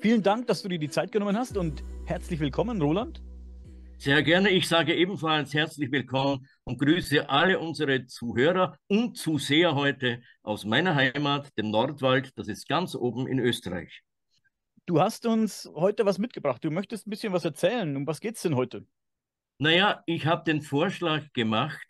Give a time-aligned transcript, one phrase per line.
[0.00, 3.20] Vielen Dank, dass du dir die Zeit genommen hast und herzlich willkommen, Roland.
[3.96, 4.50] Sehr gerne.
[4.50, 10.94] Ich sage ebenfalls herzlich willkommen und grüße alle unsere Zuhörer und Zuseher heute aus meiner
[10.94, 12.30] Heimat, dem Nordwald.
[12.36, 14.02] Das ist ganz oben in Österreich.
[14.86, 16.62] Du hast uns heute was mitgebracht.
[16.62, 17.96] Du möchtest ein bisschen was erzählen.
[17.96, 18.86] Um was geht es denn heute?
[19.58, 21.84] Naja, ich habe den Vorschlag gemacht,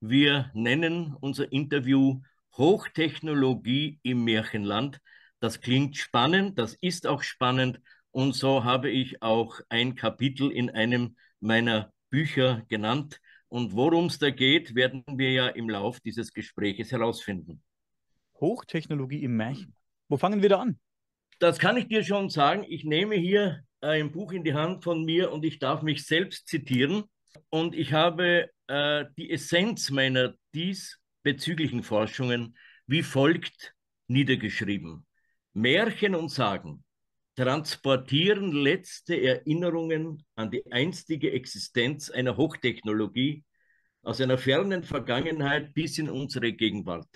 [0.00, 2.20] wir nennen unser Interview
[2.56, 4.98] Hochtechnologie im Märchenland.
[5.42, 7.80] Das klingt spannend, das ist auch spannend.
[8.12, 13.20] Und so habe ich auch ein Kapitel in einem meiner Bücher genannt.
[13.48, 17.60] Und worum es da geht, werden wir ja im Lauf dieses Gespräches herausfinden.
[18.40, 19.74] Hochtechnologie im Märchen.
[20.08, 20.78] Wo fangen wir da an?
[21.40, 22.64] Das kann ich dir schon sagen.
[22.68, 26.46] Ich nehme hier ein Buch in die Hand von mir und ich darf mich selbst
[26.46, 27.02] zitieren.
[27.48, 32.56] Und ich habe äh, die Essenz meiner diesbezüglichen Forschungen
[32.86, 33.74] wie folgt
[34.06, 35.04] niedergeschrieben.
[35.54, 36.82] Märchen und Sagen
[37.36, 43.44] transportieren letzte Erinnerungen an die einstige Existenz einer Hochtechnologie
[44.02, 47.08] aus einer fernen Vergangenheit bis in unsere Gegenwart.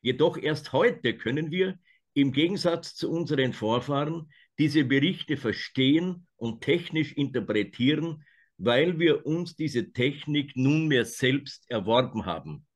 [0.00, 1.78] Jedoch erst heute können wir,
[2.14, 8.24] im Gegensatz zu unseren Vorfahren, diese Berichte verstehen und technisch interpretieren,
[8.58, 12.66] weil wir uns diese Technik nunmehr selbst erworben haben.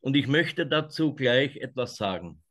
[0.00, 2.42] Und ich möchte dazu gleich etwas sagen.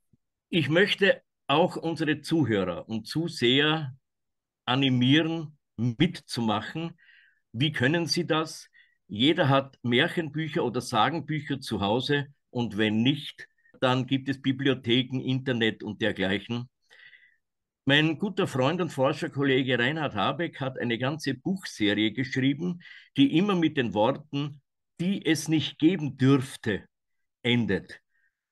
[0.50, 3.96] Ich möchte auch unsere Zuhörer und Zuseher
[4.66, 6.98] animieren, mitzumachen.
[7.52, 8.70] Wie können sie das?
[9.08, 13.48] Jeder hat Märchenbücher oder Sagenbücher zu Hause und wenn nicht,
[13.82, 16.70] dann gibt es Bibliotheken, Internet und dergleichen.
[17.86, 22.82] Mein guter Freund und Forscherkollege Reinhard Habeck hat eine ganze Buchserie geschrieben,
[23.18, 24.62] die immer mit den Worten,
[25.02, 26.86] die es nicht geben dürfte,
[27.42, 28.03] endet.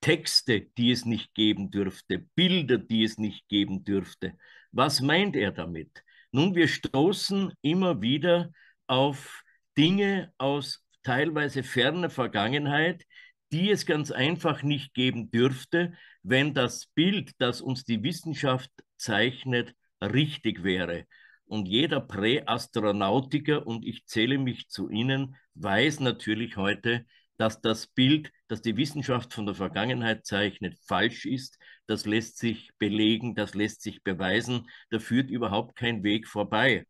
[0.01, 4.37] Texte, die es nicht geben dürfte, Bilder, die es nicht geben dürfte.
[4.71, 6.03] Was meint er damit?
[6.31, 8.51] Nun, wir stoßen immer wieder
[8.87, 9.43] auf
[9.77, 13.05] Dinge aus teilweise ferner Vergangenheit,
[13.51, 19.75] die es ganz einfach nicht geben dürfte, wenn das Bild, das uns die Wissenschaft zeichnet,
[20.01, 21.05] richtig wäre.
[21.45, 27.05] Und jeder Präastronautiker, und ich zähle mich zu ihnen, weiß natürlich heute,
[27.41, 31.57] dass das Bild, das die Wissenschaft von der Vergangenheit zeichnet, falsch ist.
[31.87, 34.69] Das lässt sich belegen, das lässt sich beweisen.
[34.91, 36.85] Da führt überhaupt kein Weg vorbei.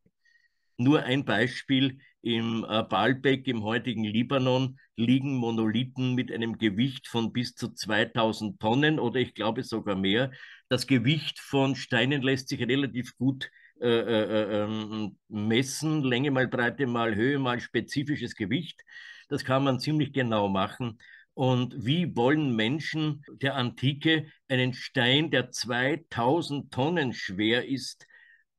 [0.75, 7.31] Nur ein Beispiel, im äh, Baalbek im heutigen Libanon liegen Monolithen mit einem Gewicht von
[7.31, 10.31] bis zu 2000 Tonnen oder ich glaube sogar mehr.
[10.67, 16.85] Das Gewicht von Steinen lässt sich relativ gut äh, äh, ähm, messen, Länge mal Breite
[16.87, 18.83] mal Höhe mal spezifisches Gewicht.
[19.31, 20.99] Das kann man ziemlich genau machen.
[21.35, 28.05] Und wie wollen Menschen der Antike einen Stein, der 2000 Tonnen schwer ist,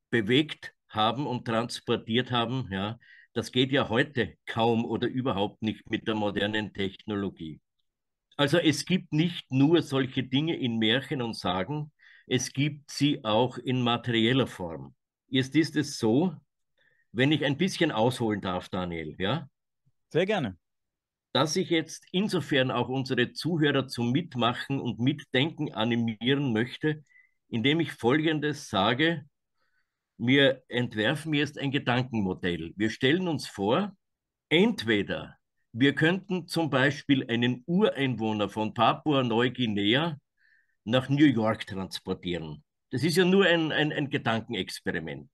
[0.08, 2.68] bewegt haben und transportiert haben?
[2.70, 2.98] Ja,
[3.34, 7.60] das geht ja heute kaum oder überhaupt nicht mit der modernen Technologie.
[8.38, 11.92] Also es gibt nicht nur solche Dinge in Märchen und Sagen,
[12.26, 14.94] es gibt sie auch in materieller Form.
[15.28, 16.34] Jetzt ist es so,
[17.12, 19.50] wenn ich ein bisschen ausholen darf, Daniel, ja?
[20.08, 20.56] Sehr gerne
[21.32, 27.04] dass ich jetzt insofern auch unsere Zuhörer zum Mitmachen und Mitdenken animieren möchte,
[27.48, 29.24] indem ich Folgendes sage.
[30.18, 32.72] Wir entwerfen jetzt ein Gedankenmodell.
[32.76, 33.96] Wir stellen uns vor,
[34.50, 35.36] entweder
[35.72, 40.18] wir könnten zum Beispiel einen Ureinwohner von Papua-Neuguinea
[40.84, 42.62] nach New York transportieren.
[42.90, 45.30] Das ist ja nur ein, ein, ein Gedankenexperiment.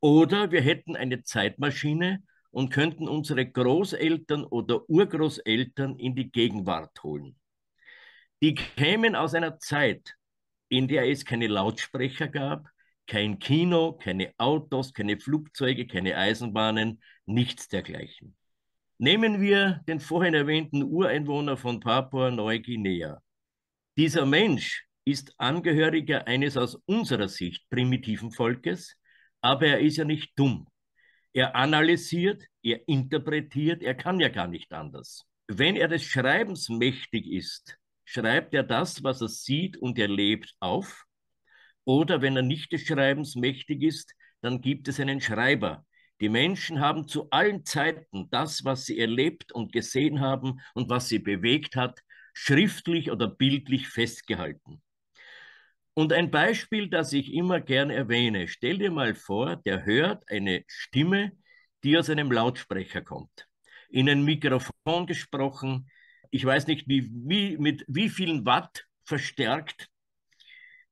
[0.00, 2.22] Oder wir hätten eine Zeitmaschine
[2.54, 7.36] und könnten unsere Großeltern oder Urgroßeltern in die Gegenwart holen.
[8.40, 10.14] Die kämen aus einer Zeit,
[10.68, 12.68] in der es keine Lautsprecher gab,
[13.08, 18.36] kein Kino, keine Autos, keine Flugzeuge, keine Eisenbahnen, nichts dergleichen.
[18.98, 23.20] Nehmen wir den vorhin erwähnten Ureinwohner von Papua-Neuguinea.
[23.96, 28.96] Dieser Mensch ist Angehöriger eines aus unserer Sicht primitiven Volkes,
[29.40, 30.68] aber er ist ja nicht dumm.
[31.36, 35.26] Er analysiert, er interpretiert, er kann ja gar nicht anders.
[35.48, 41.06] Wenn er des Schreibens mächtig ist, schreibt er das, was er sieht und erlebt, auf.
[41.84, 45.84] Oder wenn er nicht des Schreibens mächtig ist, dann gibt es einen Schreiber.
[46.20, 51.08] Die Menschen haben zu allen Zeiten das, was sie erlebt und gesehen haben und was
[51.08, 51.98] sie bewegt hat,
[52.32, 54.83] schriftlich oder bildlich festgehalten.
[55.94, 60.64] Und ein Beispiel, das ich immer gern erwähne, stell dir mal vor, der hört eine
[60.66, 61.32] Stimme,
[61.84, 63.48] die aus einem Lautsprecher kommt,
[63.90, 65.88] in ein Mikrofon gesprochen,
[66.30, 69.88] ich weiß nicht, wie, wie, mit wie vielen Watt verstärkt,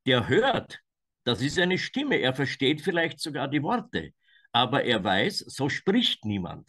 [0.07, 0.81] der hört
[1.25, 2.17] Das ist eine Stimme.
[2.17, 4.13] Er versteht vielleicht sogar die Worte,
[4.53, 6.69] aber er weiß, so spricht niemand.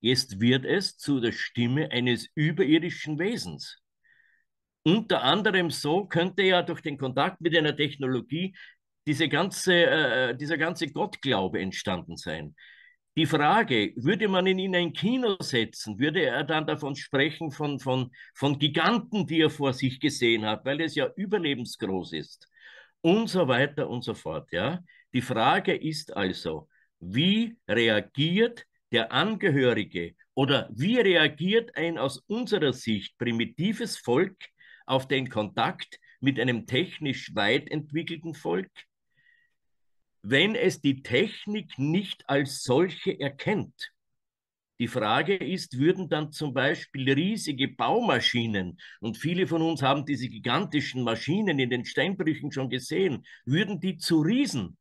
[0.00, 3.82] Jetzt wird es zu der Stimme eines überirdischen Wesens.
[4.86, 8.54] Unter anderem so könnte ja durch den Kontakt mit einer Technologie
[9.04, 12.54] diese ganze, äh, dieser ganze Gottglaube entstanden sein.
[13.16, 17.80] Die Frage, würde man ihn in ein Kino setzen, würde er dann davon sprechen, von,
[17.80, 22.48] von, von Giganten, die er vor sich gesehen hat, weil es ja überlebensgroß ist
[23.00, 24.52] und so weiter und so fort.
[24.52, 24.78] Ja?
[25.12, 26.68] Die Frage ist also,
[27.00, 34.36] wie reagiert der Angehörige oder wie reagiert ein aus unserer Sicht primitives Volk
[34.86, 38.70] auf den Kontakt mit einem technisch weit entwickelten Volk?
[40.28, 43.92] wenn es die Technik nicht als solche erkennt.
[44.80, 50.28] Die Frage ist, würden dann zum Beispiel riesige Baumaschinen, und viele von uns haben diese
[50.28, 54.76] gigantischen Maschinen in den Steinbrüchen schon gesehen, würden die zu Riesen?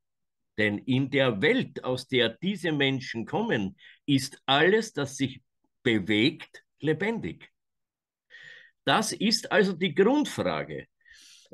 [0.58, 3.78] Denn in der Welt, aus der diese Menschen kommen,
[4.08, 5.42] ist alles, das sich
[5.84, 7.51] bewegt, lebendig.
[8.86, 10.86] Das ist also die Grundfrage,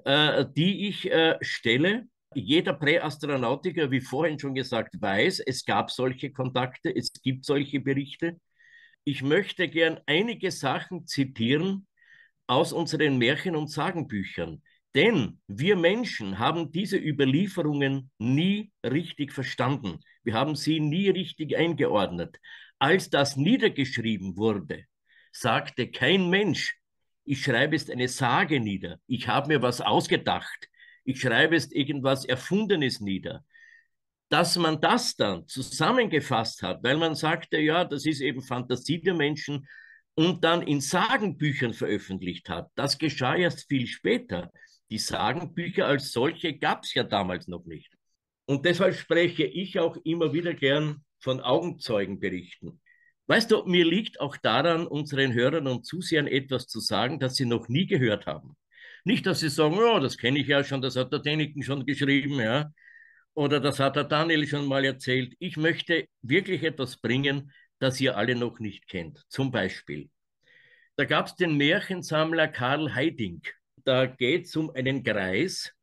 [0.06, 6.31] äh, die ich äh, stelle jeder Präastronautiker, wie vorhin schon gesagt, weiß, es gab solche
[6.31, 8.39] Kontakte, es gibt solche Berichte.
[9.04, 11.88] Ich möchte gern einige Sachen zitieren
[12.48, 14.62] aus unseren Märchen- und Sagenbüchern.
[14.95, 20.00] Denn wir Menschen haben diese Überlieferungen nie richtig verstanden.
[20.24, 22.38] Wir haben sie nie richtig eingeordnet.
[22.80, 24.86] Als das niedergeschrieben wurde,
[25.31, 26.81] sagte kein Mensch,
[27.23, 30.68] ich schreibe jetzt eine Sage nieder, ich habe mir was ausgedacht,
[31.03, 33.44] ich schreibe jetzt irgendwas Erfundenes nieder.
[34.29, 39.13] Dass man das dann zusammengefasst hat, weil man sagte, ja, das ist eben Fantasie der
[39.13, 39.68] Menschen
[40.15, 44.51] und dann in Sagenbüchern veröffentlicht hat, das geschah erst viel später.
[44.89, 47.94] Die Sagenbücher als solche gab es ja damals noch nicht.
[48.45, 52.81] Und deshalb spreche ich auch immer wieder gern von Augenzeugenberichten.
[53.31, 57.45] Weißt du, mir liegt auch daran, unseren Hörern und Zusehern etwas zu sagen, das sie
[57.45, 58.57] noch nie gehört haben.
[59.06, 61.86] Nicht, dass sie sagen, oh, das kenne ich ja schon, das hat der Deniken schon
[61.86, 62.74] geschrieben, ja.
[63.33, 65.33] Oder das hat der Daniel schon mal erzählt.
[65.39, 69.24] Ich möchte wirklich etwas bringen, das ihr alle noch nicht kennt.
[69.30, 70.10] Zum Beispiel,
[70.98, 73.44] da gab es den Märchensammler Karl Heiding.
[73.86, 75.74] Da geht es um einen Greis,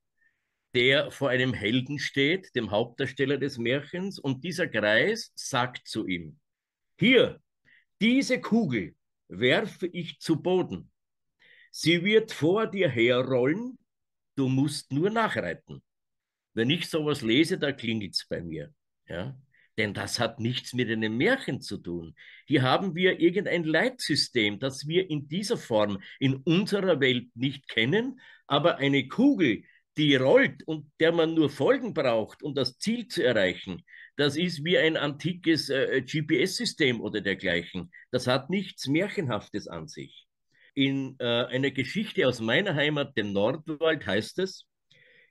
[0.74, 6.38] der vor einem Helden steht, dem Hauptdarsteller des Märchens, und dieser Greis sagt zu ihm,
[6.98, 7.40] hier,
[8.00, 8.94] diese Kugel
[9.28, 10.90] werfe ich zu Boden.
[11.70, 13.78] Sie wird vor dir herrollen,
[14.34, 15.82] du musst nur nachreiten.
[16.54, 18.74] Wenn ich sowas lese, da klingelt es bei mir.
[19.06, 19.38] Ja?
[19.76, 22.16] Denn das hat nichts mit einem Märchen zu tun.
[22.46, 28.20] Hier haben wir irgendein Leitsystem, das wir in dieser Form in unserer Welt nicht kennen,
[28.48, 29.62] aber eine Kugel,
[29.96, 33.84] die rollt und der man nur Folgen braucht, um das Ziel zu erreichen,
[34.18, 37.90] das ist wie ein antikes äh, GPS-System oder dergleichen.
[38.10, 40.28] Das hat nichts Märchenhaftes an sich
[40.78, 44.64] in äh, einer Geschichte aus meiner Heimat, dem Nordwald, heißt es,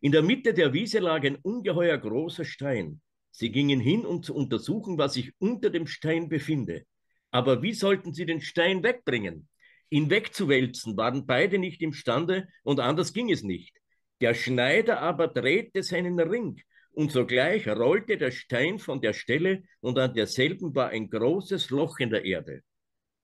[0.02, 3.00] in der Mitte der Wiese lag ein ungeheuer großer Stein.
[3.32, 6.84] Sie gingen hin, um zu untersuchen, was sich unter dem Stein befinde.
[7.32, 9.48] Aber wie sollten sie den Stein wegbringen?
[9.90, 13.74] Ihn wegzuwälzen waren beide nicht imstande und anders ging es nicht.
[14.20, 16.60] Der Schneider aber drehte seinen Ring
[16.98, 22.00] und sogleich rollte der Stein von der Stelle und an derselben war ein großes Loch
[22.00, 22.64] in der Erde.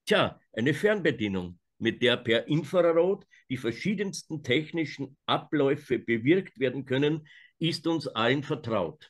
[0.06, 7.26] Tja, eine Fernbedienung mit der per Infrarot die verschiedensten technischen Abläufe bewirkt werden können,
[7.58, 9.08] ist uns allen vertraut.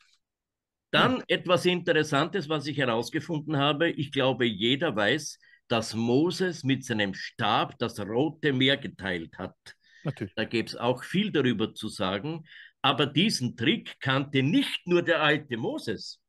[0.91, 1.25] Dann ja.
[1.29, 3.91] etwas Interessantes, was ich herausgefunden habe.
[3.91, 9.57] Ich glaube, jeder weiß, dass Moses mit seinem Stab das Rote Meer geteilt hat.
[10.05, 10.35] Natürlich.
[10.35, 12.45] Da gäbe es auch viel darüber zu sagen.
[12.85, 16.21] Aber diesen Trick kannte nicht nur der alte Moses.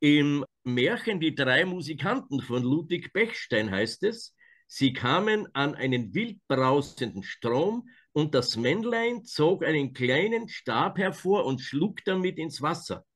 [0.00, 4.34] Im Märchen Die drei Musikanten von Ludwig Bechstein heißt es,
[4.66, 11.44] Sie kamen an einen wild brausenden Strom und das Männlein zog einen kleinen Stab hervor
[11.46, 13.06] und schlug damit ins Wasser.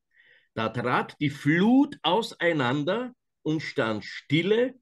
[0.54, 4.78] Da trat die Flut auseinander und stand stille,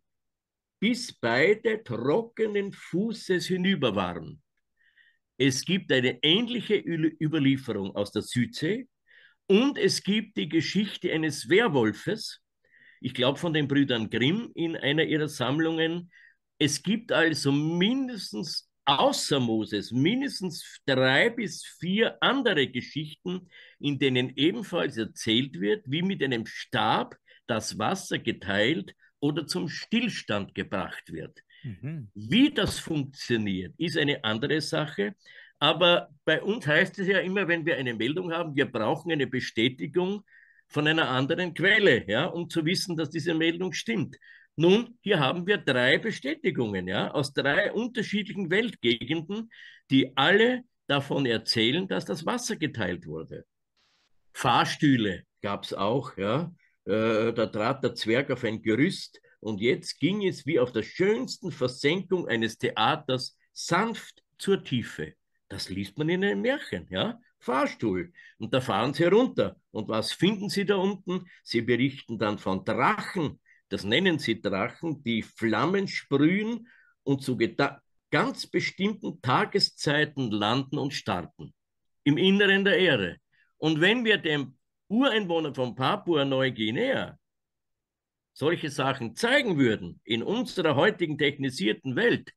[0.81, 4.43] bis beide trockenen Fußes hinüber waren.
[5.43, 8.87] Es gibt eine ähnliche Überlieferung aus der Südsee
[9.47, 12.43] und es gibt die Geschichte eines Werwolfes,
[13.01, 16.13] ich glaube von den Brüdern Grimm in einer ihrer Sammlungen,
[16.59, 24.99] es gibt also mindestens außer Moses mindestens drei bis vier andere Geschichten, in denen ebenfalls
[24.99, 27.17] erzählt wird, wie mit einem Stab
[27.47, 31.41] das Wasser geteilt oder zum Stillstand gebracht wird.
[31.63, 32.11] Mhm.
[32.15, 35.15] Wie das funktioniert, ist eine andere Sache.
[35.59, 39.27] Aber bei uns heißt es ja immer, wenn wir eine Meldung haben, wir brauchen eine
[39.27, 40.25] Bestätigung
[40.69, 44.17] von einer anderen Quelle, ja, um zu wissen, dass diese Meldung stimmt.
[44.57, 49.51] Nun, hier haben wir drei Bestätigungen, ja, aus drei unterschiedlichen Weltgegenden,
[49.91, 53.45] die alle davon erzählen, dass das Wasser geteilt wurde.
[54.33, 56.53] Fahrstühle gab es auch, ja.
[56.85, 60.83] Äh, da trat der Zwerg auf ein Gerüst und jetzt ging es wie auf der
[60.83, 65.15] schönsten Versenkung eines Theaters sanft zur Tiefe.
[65.49, 67.19] Das liest man in einem Märchen, ja.
[67.41, 68.13] Fahrstuhl.
[68.39, 69.57] Und da fahren sie herunter.
[69.71, 71.25] Und was finden sie da unten?
[71.43, 73.41] Sie berichten dann von Drachen.
[73.71, 76.69] Das nennen sie Drachen, die Flammen sprühen
[77.03, 77.39] und zu
[78.11, 81.55] ganz bestimmten Tageszeiten landen und starten.
[82.05, 83.17] Im Inneren der Erde.
[83.57, 87.19] Und wenn wir dem Ureinwohner von Papua-Neuguinea
[88.33, 92.33] solche Sachen zeigen würden in unserer heutigen technisierten Welt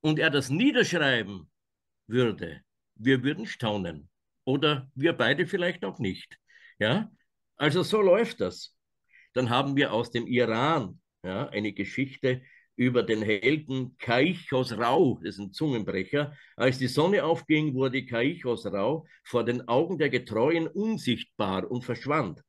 [0.00, 1.50] und er das niederschreiben
[2.06, 2.62] würde,
[2.94, 4.08] wir würden staunen.
[4.44, 6.38] Oder wir beide vielleicht auch nicht.
[6.78, 7.10] Ja,
[7.56, 8.74] also so läuft das.
[9.34, 12.42] Dann haben wir aus dem Iran ja, eine Geschichte
[12.76, 16.34] über den Helden Kaichos Rau, das ist ein Zungenbrecher.
[16.56, 22.40] Als die Sonne aufging, wurde Kaichos Rau vor den Augen der Getreuen unsichtbar und verschwand.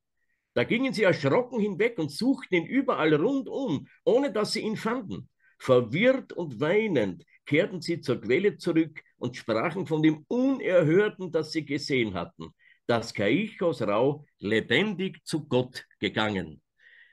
[0.54, 5.28] Da gingen sie erschrocken hinweg und suchten ihn überall rundum, ohne dass sie ihn fanden.
[5.58, 11.64] Verwirrt und weinend kehrten sie zur Quelle zurück und sprachen von dem Unerhörten, das sie
[11.64, 12.48] gesehen hatten,
[12.86, 16.60] dass Kaichos Rau lebendig zu Gott gegangen.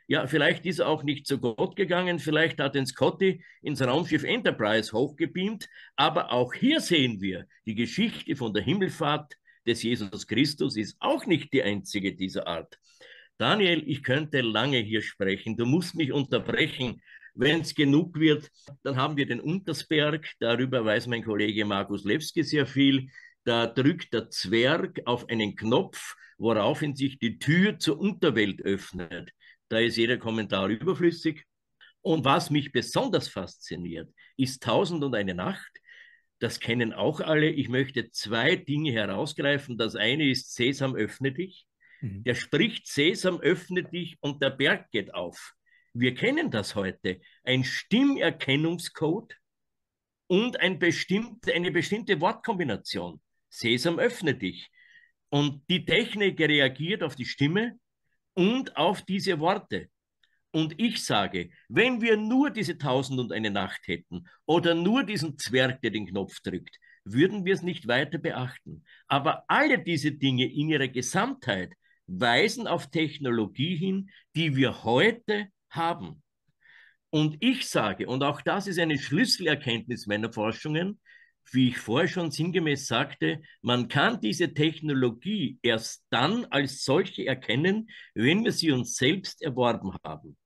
[0.08, 4.24] Ja, vielleicht ist er auch nicht zu Gott gegangen, vielleicht hat ihn Scotty ins Raumschiff
[4.24, 9.36] Enterprise hochgebeamt, aber auch hier sehen wir, die Geschichte von der Himmelfahrt
[9.68, 12.80] des Jesus Christus ist auch nicht die einzige dieser Art.
[13.40, 15.56] Daniel, ich könnte lange hier sprechen.
[15.56, 17.02] Du musst mich unterbrechen.
[17.34, 18.52] Wenn es genug wird,
[18.84, 20.30] dann haben wir den Untersberg.
[20.42, 23.08] Darüber weiß mein Kollege Markus Lewski sehr viel.
[23.46, 29.32] Da drückt der Zwerg auf einen Knopf, woraufhin sich die Tür zur Unterwelt öffnet.
[29.70, 31.46] Da ist jeder Kommentar überflüssig.
[32.02, 35.72] Und was mich besonders fasziniert, ist Tausend und eine Nacht.
[36.40, 37.50] Das kennen auch alle.
[37.50, 39.78] Ich möchte zwei Dinge herausgreifen.
[39.78, 41.69] Das eine ist Sesam, öffne dich.
[42.02, 42.24] Mhm.
[42.24, 45.54] Der spricht, Sesam, öffne dich und der Berg geht auf.
[45.94, 47.20] Wir kennen das heute.
[47.44, 49.36] Ein Stimmerkennungscode
[50.28, 53.22] und ein bestimmt, eine bestimmte Wortkombination.
[53.50, 54.70] Sesam, öffne dich.
[55.30, 57.80] Und die Technik reagiert auf die Stimme
[58.34, 59.90] und auf diese Worte.
[60.52, 65.38] Und ich sage, wenn wir nur diese Tausend und eine Nacht hätten oder nur diesen
[65.38, 68.84] Zwerg, der den Knopf drückt, würden wir es nicht weiter beachten.
[69.08, 71.74] Aber alle diese Dinge in ihrer Gesamtheit
[72.10, 76.24] weisen auf Technologie hin, die wir heute haben.
[77.12, 81.00] Und ich sage, und auch das ist eine Schlüsselerkenntnis meiner Forschungen,
[81.52, 87.90] wie ich vorher schon sinngemäß sagte, man kann diese Technologie erst dann als solche erkennen,
[88.14, 90.38] wenn wir sie uns selbst erworben haben.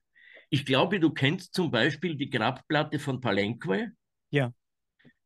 [0.50, 3.92] Ich glaube, du kennst zum Beispiel die Grabplatte von Palenque.
[4.30, 4.54] Ja.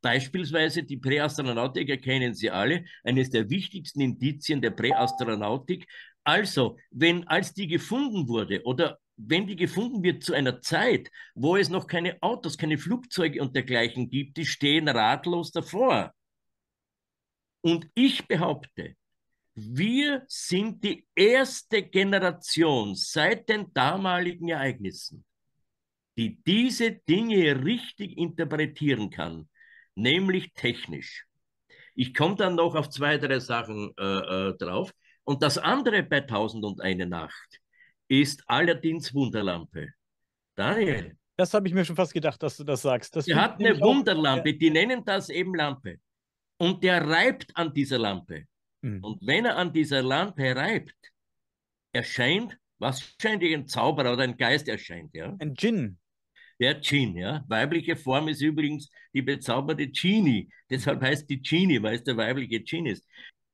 [0.02, 5.88] Beispielsweise die Präastronautik kennen Sie alle, eines der wichtigsten Indizien der Präastronautik.
[6.28, 11.56] Also, wenn als die gefunden wurde oder wenn die gefunden wird zu einer Zeit, wo
[11.56, 16.14] es noch keine Autos, keine Flugzeuge und dergleichen gibt, die stehen ratlos davor.
[17.62, 18.98] Und ich behaupte,
[19.56, 25.24] wir sind die erste Generation seit den damaligen Ereignissen,
[26.18, 29.48] die diese Dinge richtig interpretieren kann,
[29.96, 31.26] nämlich technisch.
[31.96, 34.92] Ich komme dann noch auf zwei, drei Sachen äh, äh, drauf.
[35.28, 37.60] Und das andere bei Tausend und eine Nacht
[38.08, 39.90] ist Aladdins Wunderlampe.
[40.56, 41.18] Daniel.
[41.36, 43.14] Das habe ich mir schon fast gedacht, dass du das sagst.
[43.14, 45.98] Das er hat eine Wunderlampe, auch, die nennen das eben Lampe.
[46.58, 48.46] Und der reibt an dieser Lampe.
[48.82, 49.04] Mhm.
[49.04, 50.96] Und wenn er an dieser Lampe reibt,
[51.92, 55.36] erscheint, was scheint ein Zauberer oder ein Geist erscheint, ja?
[55.40, 55.98] Ein Djinn.
[56.58, 57.44] Der Djinn, ja.
[57.50, 60.50] Weibliche Form ist übrigens die bezauberte Genie.
[60.70, 63.06] Deshalb heißt die Genie, weil es der weibliche Djinn ist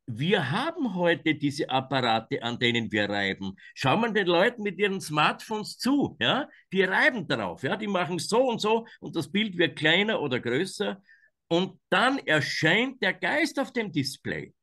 [0.05, 3.55] wir haben heute diese Apparate, an denen wir reiben.
[3.74, 8.19] Schau mal den Leuten mit ihren Smartphones zu, ja, die reiben darauf, ja, die machen
[8.19, 11.01] so und so und das Bild wird kleiner oder größer.
[11.48, 14.53] Und dann erscheint der Geist auf dem Display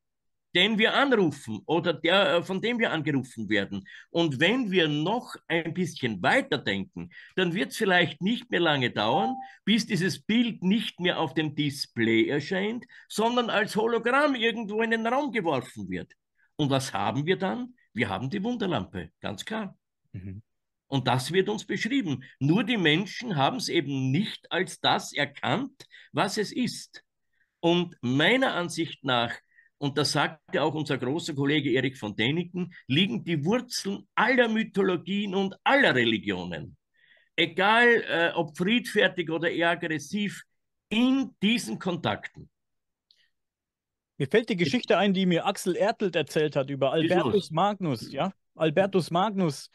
[0.54, 3.86] den wir anrufen oder der, äh, von dem wir angerufen werden.
[4.10, 9.34] Und wenn wir noch ein bisschen weiterdenken, dann wird es vielleicht nicht mehr lange dauern,
[9.64, 15.06] bis dieses Bild nicht mehr auf dem Display erscheint, sondern als Hologramm irgendwo in den
[15.06, 16.12] Raum geworfen wird.
[16.56, 17.74] Und was haben wir dann?
[17.92, 19.76] Wir haben die Wunderlampe, ganz klar.
[20.12, 20.42] Mhm.
[20.90, 22.24] Und das wird uns beschrieben.
[22.40, 27.04] Nur die Menschen haben es eben nicht als das erkannt, was es ist.
[27.60, 29.32] Und meiner Ansicht nach,
[29.80, 35.34] und das sagte auch unser großer Kollege Erich von Däniken, liegen die Wurzeln aller Mythologien
[35.34, 36.76] und aller Religionen,
[37.34, 40.42] egal äh, ob friedfertig oder eher aggressiv,
[40.90, 42.50] in diesen Kontakten.
[44.18, 48.34] Mir fällt die Geschichte ein, die mir Axel Ertelt erzählt hat über Albertus Magnus, ja?
[48.54, 49.70] Albertus Magnus,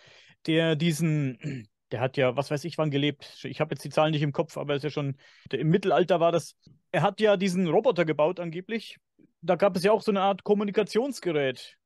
[0.46, 3.44] der diesen, der hat ja, was weiß ich, wann gelebt.
[3.44, 5.18] Ich habe jetzt die Zahlen nicht im Kopf, aber es ist ja schon,
[5.52, 6.56] im Mittelalter war das.
[6.92, 8.98] Er hat ja diesen Roboter gebaut, angeblich.
[9.42, 11.78] Da gab es ja auch so eine Art Kommunikationsgerät,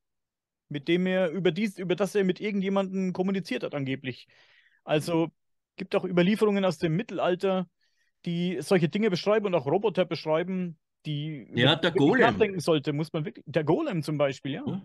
[0.69, 4.27] mit dem er über dies, über das er mit irgendjemandem kommuniziert hat, angeblich.
[4.83, 5.29] Also
[5.75, 7.67] gibt auch Überlieferungen aus dem Mittelalter,
[8.25, 12.21] die solche Dinge beschreiben und auch Roboter beschreiben, die ja, der Golem.
[12.21, 13.45] nachdenken sollte, muss man wirklich.
[13.47, 14.81] Der Golem zum Beispiel, ja.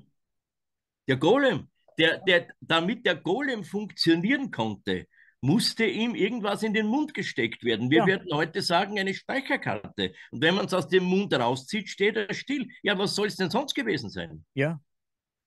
[1.08, 1.68] Der Golem,
[1.98, 5.06] der, der, damit der Golem funktionieren konnte,
[5.44, 7.90] musste ihm irgendwas in den Mund gesteckt werden.
[7.90, 8.06] Wir ja.
[8.06, 10.14] werden heute sagen, eine Speicherkarte.
[10.30, 12.66] Und wenn man es aus dem Mund rauszieht, steht er still.
[12.82, 14.46] Ja, was soll es denn sonst gewesen sein?
[14.54, 14.80] Ja.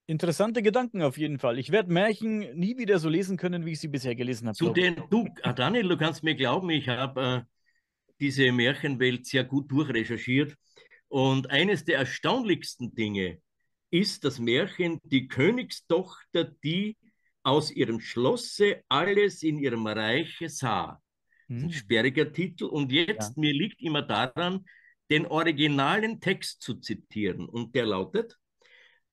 [0.05, 1.57] Interessante Gedanken auf jeden Fall.
[1.57, 4.55] Ich werde Märchen nie wieder so lesen können, wie ich sie bisher gelesen habe.
[4.55, 9.45] Zu den, du, ah, Daniel, du kannst mir glauben, ich habe äh, diese Märchenwelt sehr
[9.45, 10.55] gut durchrecherchiert.
[11.07, 13.39] Und eines der erstaunlichsten Dinge
[13.89, 16.97] ist das Märchen Die Königstochter, die
[17.47, 21.01] aus ihrem Schlosse alles in ihrem Reiche sah.
[21.49, 21.71] Ein hm.
[21.71, 22.65] sperriger Titel.
[22.65, 23.33] Und jetzt, ja.
[23.37, 24.65] mir liegt immer daran,
[25.09, 27.47] den originalen Text zu zitieren.
[27.47, 28.37] Und der lautet,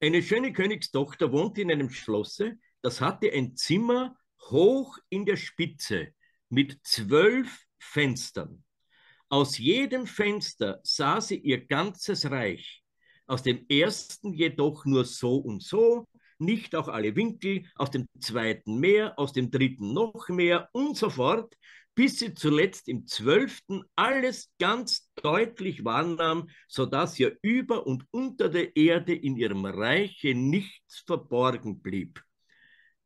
[0.00, 4.16] eine schöne Königstochter wohnte in einem Schlosse, das hatte ein Zimmer
[4.50, 6.08] hoch in der Spitze
[6.48, 8.64] mit zwölf Fenstern.
[9.28, 12.82] Aus jedem Fenster sah sie ihr ganzes Reich,
[13.26, 16.08] aus dem ersten jedoch nur so und so,
[16.44, 21.10] nicht auch alle Winkel, aus dem zweiten mehr, aus dem dritten noch mehr und so
[21.10, 21.54] fort,
[21.94, 28.48] bis sie zuletzt im zwölften alles ganz deutlich wahrnahm, so dass ihr über und unter
[28.48, 32.20] der Erde in ihrem Reiche nichts verborgen blieb.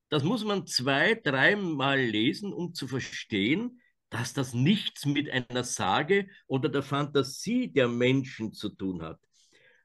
[0.09, 6.29] Das muss man zwei, dreimal lesen, um zu verstehen, dass das nichts mit einer Sage
[6.47, 9.21] oder der Fantasie der Menschen zu tun hat.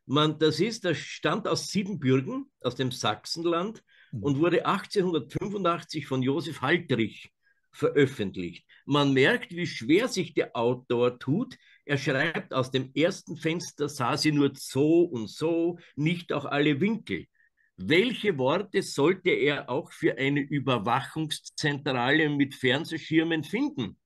[0.05, 4.23] Man, das ist, das stammt aus Siebenbürgen, aus dem Sachsenland mhm.
[4.23, 7.31] und wurde 1885 von Josef Haltrich
[7.71, 8.65] veröffentlicht.
[8.85, 11.57] Man merkt, wie schwer sich der Autor tut.
[11.85, 16.79] Er schreibt, aus dem ersten Fenster sah sie nur so und so, nicht auch alle
[16.79, 17.27] Winkel.
[17.75, 23.97] Welche Worte sollte er auch für eine Überwachungszentrale mit Fernsehschirmen finden?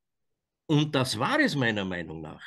[0.68, 2.44] Und das war es meiner Meinung nach.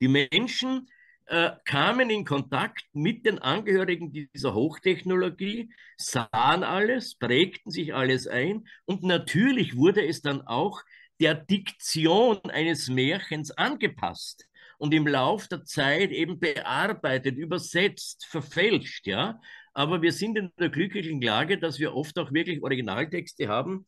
[0.00, 0.88] Die Menschen
[1.30, 8.66] äh, kamen in Kontakt mit den Angehörigen dieser Hochtechnologie, sahen alles, prägten sich alles ein
[8.84, 10.82] und natürlich wurde es dann auch
[11.20, 14.44] der Diktion eines Märchens angepasst
[14.78, 19.40] und im Lauf der Zeit eben bearbeitet, übersetzt, verfälscht, ja.
[19.72, 23.86] Aber wir sind in der glücklichen Lage, dass wir oft auch wirklich Originaltexte haben,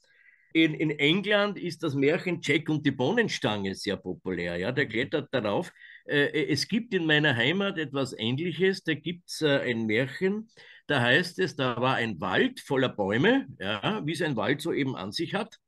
[0.52, 4.56] in, in England ist das Märchen Jack und die Bohnenstange sehr populär.
[4.56, 5.72] Ja, der klettert darauf.
[6.06, 8.82] Äh, äh, es gibt in meiner Heimat etwas Ähnliches.
[8.82, 10.48] Da gibt es äh, ein Märchen.
[10.86, 14.72] Da heißt es, da war ein Wald voller Bäume, ja, wie es ein Wald so
[14.72, 15.58] eben an sich hat.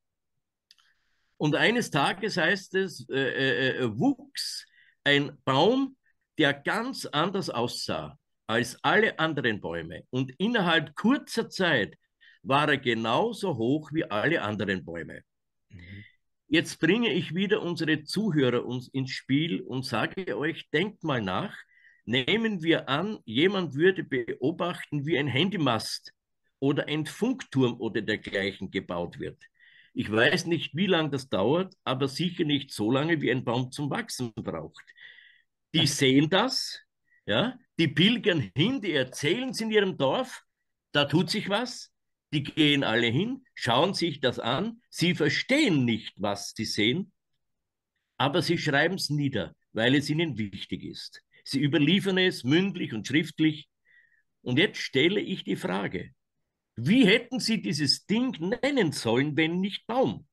[1.37, 4.65] Und eines Tages heißt es, äh, äh, wuchs
[5.03, 5.95] ein Baum,
[6.37, 8.17] der ganz anders aussah
[8.47, 10.03] als alle anderen Bäume.
[10.09, 11.97] Und innerhalb kurzer Zeit
[12.43, 15.21] war er genauso hoch wie alle anderen Bäume.
[15.69, 16.03] Mhm.
[16.47, 21.57] Jetzt bringe ich wieder unsere Zuhörer uns ins Spiel und sage euch, denkt mal nach.
[22.05, 26.13] Nehmen wir an, jemand würde beobachten, wie ein Handymast
[26.59, 29.41] oder ein Funkturm oder dergleichen gebaut wird.
[29.93, 33.71] Ich weiß nicht, wie lange das dauert, aber sicher nicht so lange, wie ein Baum
[33.71, 34.83] zum Wachsen braucht.
[35.73, 36.79] Die sehen das,
[37.25, 40.43] ja, die pilgern hin, die erzählen es in ihrem Dorf,
[40.91, 41.91] da tut sich was,
[42.35, 47.13] die gehen alle hin, schauen sich das an, sie verstehen nicht, was sie sehen,
[48.17, 51.23] aber sie schreiben es nieder, weil es ihnen wichtig ist.
[51.45, 53.69] Sie überliefern es mündlich und schriftlich.
[54.41, 56.13] Und jetzt stelle ich die Frage,
[56.75, 60.27] wie hätten Sie dieses Ding nennen sollen, wenn nicht Baum?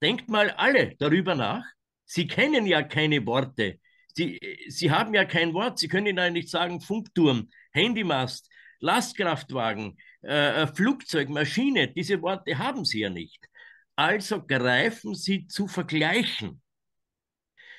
[0.00, 1.64] Denkt mal alle darüber nach.
[2.04, 3.80] Sie kennen ja keine Worte.
[4.14, 5.80] Sie, Sie haben ja kein Wort.
[5.80, 12.84] Sie können ja nicht sagen Funkturm, Handymast, Lastkraftwagen, äh, äh, Flugzeug, Maschine, diese Worte haben
[12.84, 13.48] sie ja nicht.
[13.96, 16.60] Also greifen sie zu vergleichen.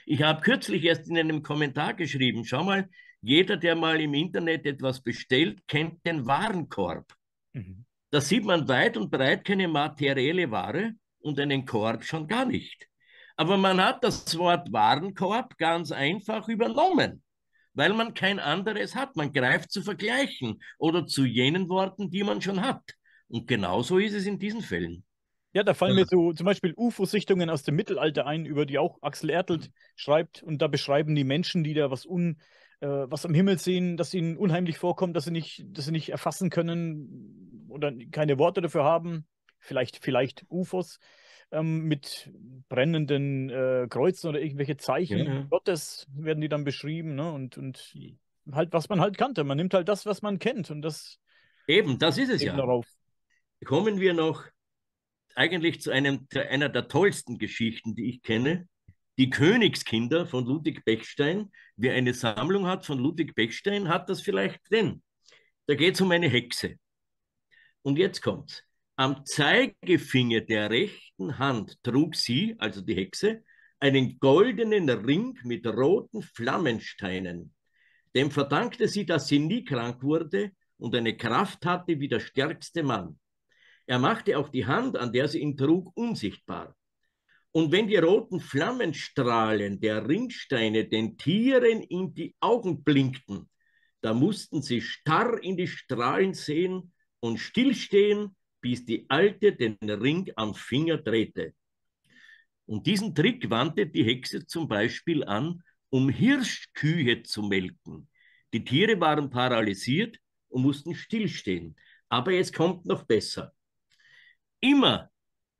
[0.06, 2.90] Ich habe kürzlich erst in einem Kommentar geschrieben, schau mal,
[3.22, 7.14] jeder, der mal im Internet etwas bestellt, kennt den Warenkorb.
[7.54, 7.86] Mhm.
[8.12, 12.88] Da sieht man weit und breit keine materielle Ware und einen Korb schon gar nicht.
[13.36, 17.22] Aber man hat das Wort Warenkorb ganz einfach übernommen.
[17.80, 19.16] Weil man kein anderes hat.
[19.16, 22.84] Man greift zu vergleichen oder zu jenen Worten, die man schon hat.
[23.30, 25.06] Und genauso ist es in diesen Fällen.
[25.54, 28.98] Ja, da fallen mir so zum Beispiel UFO-Sichtungen aus dem Mittelalter ein, über die auch
[29.02, 30.44] Axel Ertelt schreibt.
[30.44, 32.42] Und da beschreiben die Menschen, die da was, un,
[32.82, 36.10] äh, was am Himmel sehen, dass ihnen unheimlich vorkommt, dass sie nicht, dass sie nicht
[36.10, 39.26] erfassen können oder keine Worte dafür haben.
[39.58, 41.00] Vielleicht, vielleicht UFOs
[41.52, 42.32] ähm, mit
[42.70, 45.42] brennenden äh, Kreuzen oder irgendwelche Zeichen ja.
[45.50, 47.16] Gottes werden die dann beschrieben.
[47.16, 47.32] Ne?
[47.32, 47.96] Und, und
[48.52, 49.44] halt, was man halt kannte.
[49.44, 50.70] Man nimmt halt das, was man kennt.
[50.72, 51.20] Und das.
[51.68, 52.56] Eben, das ist es ja.
[52.56, 52.86] Darauf.
[53.66, 54.46] Kommen wir noch
[55.36, 58.68] eigentlich zu einem, einer der tollsten Geschichten, die ich kenne.
[59.18, 61.52] Die Königskinder von Ludwig Bechstein.
[61.76, 65.02] Wer eine Sammlung hat von Ludwig Bechstein, hat das vielleicht denn.
[65.68, 66.76] Da geht es um eine Hexe.
[67.82, 68.64] Und jetzt kommt's.
[69.00, 73.46] Am Zeigefinger der rechten Hand trug sie, also die Hexe,
[73.80, 77.54] einen goldenen Ring mit roten Flammensteinen.
[78.14, 82.84] Dem verdankte sie, dass sie nie krank wurde und eine Kraft hatte wie der stärkste
[82.84, 83.18] Mann.
[83.86, 86.76] Er machte auch die Hand, an der sie ihn trug, unsichtbar.
[87.52, 93.50] Und wenn die roten Flammenstrahlen der Ringsteine den Tieren in die Augen blinkten,
[94.02, 100.30] da mussten sie starr in die Strahlen sehen und stillstehen, bis die Alte den Ring
[100.36, 101.54] am Finger drehte.
[102.66, 108.08] Und diesen Trick wandte die Hexe zum Beispiel an, um Hirschkühe zu melken.
[108.54, 110.20] Die Tiere waren paralysiert
[110.50, 111.76] und mussten stillstehen.
[112.10, 113.54] Aber es kommt noch besser.
[114.60, 115.10] Immer,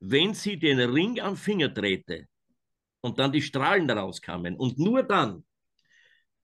[0.00, 2.26] wenn sie den Ring am Finger drehte
[3.00, 5.44] und dann die Strahlen daraus kamen und nur dann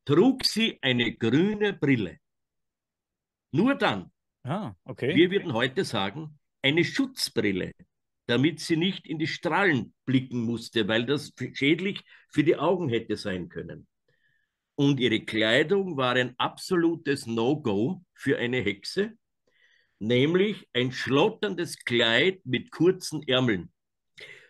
[0.05, 2.19] trug sie eine grüne Brille.
[3.51, 4.11] Nur dann.
[4.43, 5.15] Ah, okay.
[5.15, 7.73] Wir würden heute sagen, eine Schutzbrille,
[8.27, 13.17] damit sie nicht in die Strahlen blicken musste, weil das schädlich für die Augen hätte
[13.17, 13.87] sein können.
[14.75, 19.17] Und ihre Kleidung war ein absolutes No-Go für eine Hexe
[19.99, 23.73] nämlich ein schlotterndes Kleid mit kurzen Ärmeln.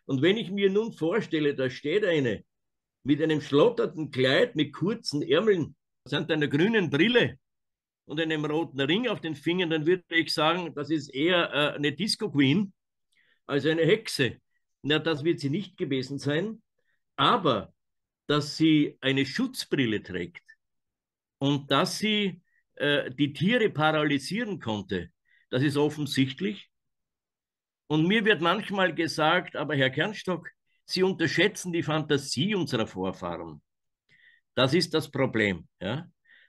[0.06, 2.44] Und wenn ich mir nun vorstelle, da steht eine
[3.02, 7.38] mit einem schlotternden Kleid mit kurzen Ärmeln, samt einer grünen Brille
[8.06, 11.74] und einem roten Ring auf den Fingern, dann würde ich sagen, das ist eher äh,
[11.76, 12.72] eine Disco Queen
[13.46, 14.40] als eine Hexe.
[14.82, 16.62] Na, das wird sie nicht gewesen sein,
[17.16, 17.74] aber
[18.26, 20.42] dass sie eine Schutzbrille trägt
[21.38, 22.42] und dass sie
[22.76, 25.10] äh, die Tiere paralysieren konnte,
[25.50, 26.70] das ist offensichtlich.
[27.88, 30.48] Und mir wird manchmal gesagt, aber Herr Kernstock,
[30.86, 33.60] Sie unterschätzen die Fantasie unserer Vorfahren.
[34.54, 35.66] Das ist das Problem.
[35.80, 36.08] Ja?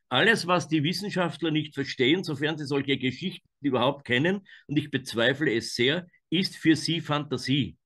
[0.10, 5.54] Alles, was die Wissenschaftler nicht verstehen, sofern sie solche Geschichten überhaupt kennen, und ich bezweifle
[5.54, 7.78] es sehr, ist für sie Fantasie.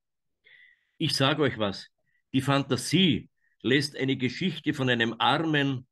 [0.98, 1.88] Ich sage euch was,
[2.32, 3.28] die Fantasie
[3.62, 5.86] lässt eine Geschichte von einem armen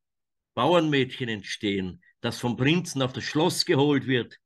[0.55, 4.39] Bauernmädchen entstehen, das vom Prinzen auf das Schloss geholt wird,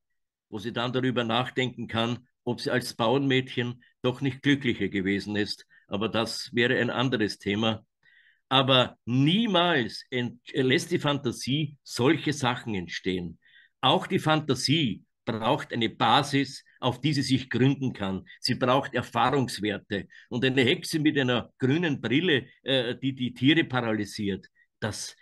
[0.49, 5.67] wo sie dann darüber nachdenken kann, ob sie als Bauernmädchen doch nicht glücklicher gewesen ist.
[5.87, 7.85] Aber das wäre ein anderes Thema.
[8.55, 10.05] Aber niemals
[10.53, 13.41] lässt die Fantasie solche Sachen entstehen.
[13.81, 18.25] Auch die Fantasie braucht eine Basis, auf die sie sich gründen kann.
[18.39, 20.07] Sie braucht Erfahrungswerte.
[20.29, 24.47] Und eine Hexe mit einer grünen Brille, äh, die die Tiere paralysiert,
[24.79, 25.17] das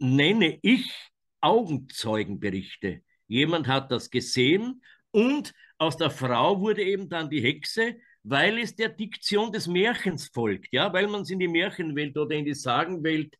[0.00, 0.92] nenne ich
[1.40, 3.02] Augenzeugenberichte.
[3.28, 8.76] Jemand hat das gesehen und aus der Frau wurde eben dann die Hexe, weil es
[8.76, 12.54] der Diktion des Märchens folgt, ja, weil man es in die Märchenwelt oder in die
[12.54, 13.36] Sagenwelt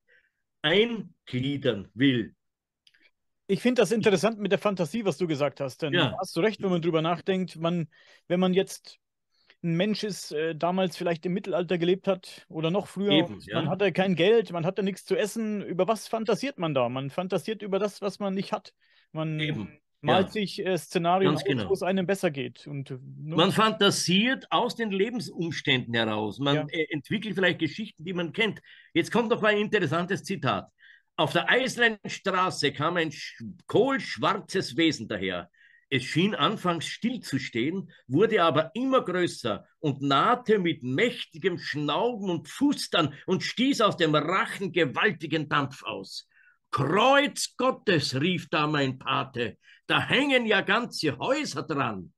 [0.63, 2.35] eingliedern will.
[3.47, 5.83] Ich finde das interessant mit der Fantasie, was du gesagt hast.
[5.83, 6.17] Denn ja.
[6.19, 7.89] hast du recht, wenn man drüber nachdenkt, man,
[8.29, 8.99] wenn man jetzt
[9.63, 13.57] ein Mensch ist, äh, damals vielleicht im Mittelalter gelebt hat oder noch früher, Eben, ja.
[13.57, 16.89] man hatte kein Geld, man hatte nichts zu essen, über was fantasiert man da?
[16.89, 18.73] Man fantasiert über das, was man nicht hat.
[19.13, 20.33] Man Eben malt ja.
[20.33, 21.69] sich äh, Szenarien aus, genau.
[21.69, 22.67] wo es einem besser geht.
[22.67, 26.39] Und, äh, man fantasiert aus den Lebensumständen heraus.
[26.39, 26.67] Man ja.
[26.69, 28.61] äh, entwickelt vielleicht Geschichten, die man kennt.
[28.93, 30.69] Jetzt kommt noch ein interessantes Zitat.
[31.17, 33.13] Auf der eisernen Straße kam ein
[33.67, 35.51] kohlschwarzes Wesen daher.
[35.89, 43.13] Es schien anfangs stillzustehen, wurde aber immer größer und nahte mit mächtigem Schnauben und Pfustern
[43.27, 46.31] und stieß aus dem Rachen gewaltigen Dampf aus.
[46.71, 49.59] Kreuz Gottes, rief da mein Pate,
[49.93, 52.15] da hängen ja ganze Häuser dran.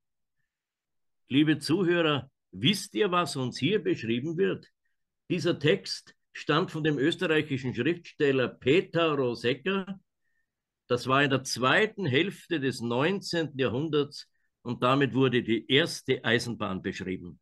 [1.27, 4.69] Liebe Zuhörer, wisst ihr, was uns hier beschrieben wird?
[5.29, 9.99] Dieser Text stammt von dem österreichischen Schriftsteller Peter Rosecker.
[10.87, 13.59] Das war in der zweiten Hälfte des 19.
[13.59, 14.31] Jahrhunderts
[14.63, 17.41] und damit wurde die erste Eisenbahn beschrieben.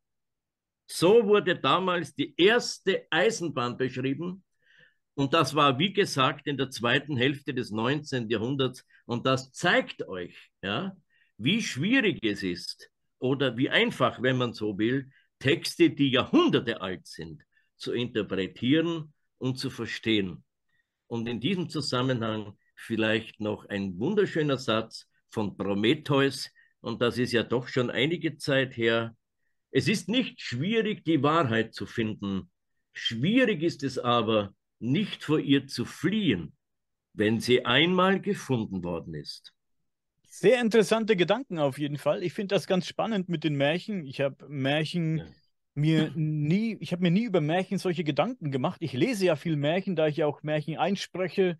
[0.87, 4.42] So wurde damals die erste Eisenbahn beschrieben
[5.15, 8.29] Und das war, wie gesagt, in der zweiten Hälfte des 19.
[8.29, 8.85] Jahrhunderts.
[9.05, 10.95] Und das zeigt euch, ja,
[11.37, 17.05] wie schwierig es ist oder wie einfach, wenn man so will, Texte, die Jahrhunderte alt
[17.05, 17.43] sind,
[17.77, 20.43] zu interpretieren und zu verstehen.
[21.07, 26.49] Und in diesem Zusammenhang vielleicht noch ein wunderschöner Satz von Prometheus,
[26.79, 29.15] und das ist ja doch schon einige Zeit her.
[29.71, 32.51] Es ist nicht schwierig, die Wahrheit zu finden.
[32.93, 36.53] Schwierig ist es aber, nicht vor ihr zu fliehen,
[37.13, 39.53] wenn sie einmal gefunden worden ist.
[40.27, 42.23] Sehr interessante Gedanken auf jeden Fall.
[42.23, 44.05] Ich finde das ganz spannend mit den Märchen.
[44.05, 45.25] Ich habe Märchen ja.
[45.75, 48.77] mir nie, ich habe mir nie über Märchen solche Gedanken gemacht.
[48.81, 51.57] Ich lese ja viel Märchen, da ich ja auch Märchen einspreche,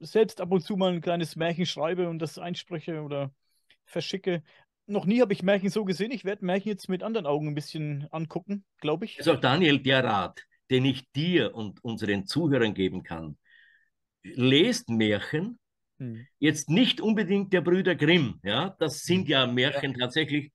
[0.00, 3.30] selbst ab und zu mal ein kleines Märchen schreibe und das einspreche oder
[3.84, 4.42] verschicke.
[4.86, 6.10] Noch nie habe ich Märchen so gesehen.
[6.10, 9.18] Ich werde Märchen jetzt mit anderen Augen ein bisschen angucken, glaube ich.
[9.18, 13.38] Also Daniel, der Rat, den ich dir und unseren Zuhörern geben kann.
[14.22, 15.58] Lest Märchen,
[15.98, 16.26] hm.
[16.38, 19.28] jetzt nicht unbedingt der Brüder Grimm, ja, das sind hm.
[19.28, 19.98] ja Märchen ja.
[19.98, 20.52] tatsächlich,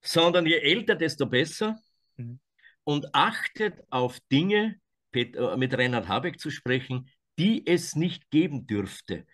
[0.00, 1.78] sondern je älter, desto besser.
[2.16, 2.40] Hm.
[2.84, 4.80] Und achtet auf Dinge,
[5.12, 9.26] äh, mit Reinhard Habeck zu sprechen, die es nicht geben dürfte,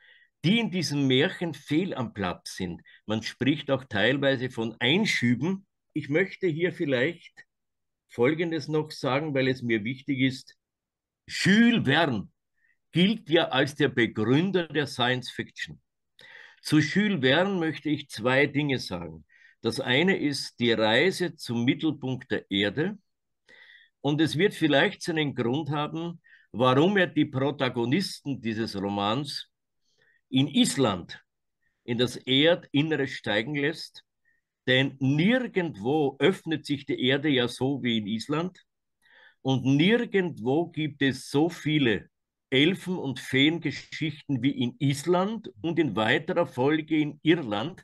[0.44, 2.82] die in diesem Märchen fehl am Platz sind.
[3.06, 5.66] Man spricht auch teilweise von Einschüben.
[5.92, 7.47] Ich möchte hier vielleicht
[8.08, 10.56] Folgendes noch sagen, weil es mir wichtig ist.
[11.26, 12.28] Jules Verne
[12.90, 15.80] gilt ja als der Begründer der Science Fiction.
[16.62, 19.24] Zu Jules Verne möchte ich zwei Dinge sagen.
[19.60, 22.98] Das eine ist die Reise zum Mittelpunkt der Erde.
[24.00, 29.50] Und es wird vielleicht seinen Grund haben, warum er die Protagonisten dieses Romans
[30.30, 31.22] in Island
[31.84, 34.04] in das Erdinnere steigen lässt
[34.68, 38.64] denn nirgendwo öffnet sich die Erde ja so wie in Island
[39.42, 42.10] und nirgendwo gibt es so viele
[42.50, 47.82] Elfen- und Feengeschichten wie in Island und in weiterer Folge in Irland,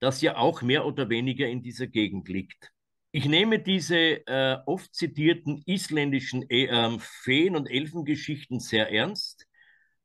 [0.00, 2.70] das ja auch mehr oder weniger in dieser Gegend liegt.
[3.12, 9.46] Ich nehme diese äh, oft zitierten isländischen äh, Feen- und Elfengeschichten sehr ernst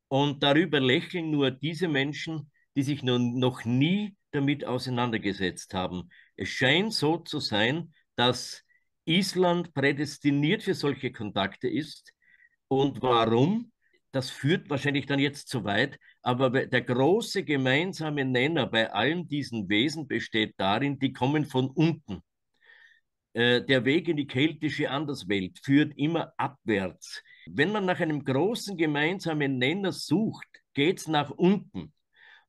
[0.07, 6.09] und darüber lächeln nur diese Menschen, die sich nun noch nie damit auseinandergesetzt haben.
[6.35, 8.63] Es scheint so zu sein, dass
[9.05, 12.13] Island prädestiniert für solche Kontakte ist.
[12.67, 13.71] Und warum?
[14.11, 19.69] Das führt wahrscheinlich dann jetzt zu weit, aber der große gemeinsame Nenner bei allen diesen
[19.69, 22.21] Wesen besteht darin, die kommen von unten.
[23.33, 27.23] Äh, der Weg in die keltische Anderswelt führt immer abwärts.
[27.45, 31.93] Wenn man nach einem großen gemeinsamen Nenner sucht, geht es nach unten.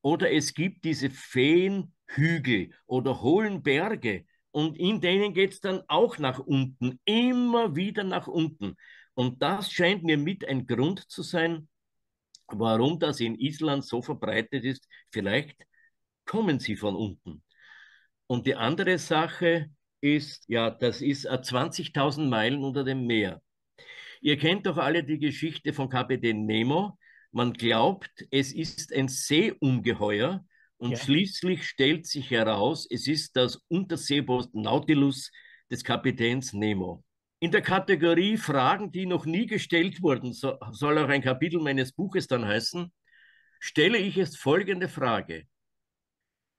[0.03, 6.19] Oder es gibt diese Feenhügel oder hohlen Berge und in denen geht es dann auch
[6.19, 8.77] nach unten, immer wieder nach unten.
[9.15, 11.69] Und das scheint mir mit ein Grund zu sein,
[12.49, 14.87] warum das in Island so verbreitet ist.
[15.11, 15.57] Vielleicht
[16.27, 17.43] kommen sie von unten.
[18.27, 23.41] Und die andere Sache ist, ja, das ist 20.000 Meilen unter dem Meer.
[24.21, 26.99] Ihr kennt doch alle die Geschichte von Kapitän Nemo,
[27.33, 30.45] man glaubt, es ist ein Seeungeheuer
[30.77, 30.97] und ja.
[30.99, 35.31] schließlich stellt sich heraus, es ist das Unterseeboot Nautilus
[35.71, 37.05] des Kapitäns Nemo.
[37.41, 41.93] In der Kategorie Fragen, die noch nie gestellt wurden, so, soll auch ein Kapitel meines
[41.93, 42.93] Buches dann heißen,
[43.59, 45.45] stelle ich jetzt folgende Frage.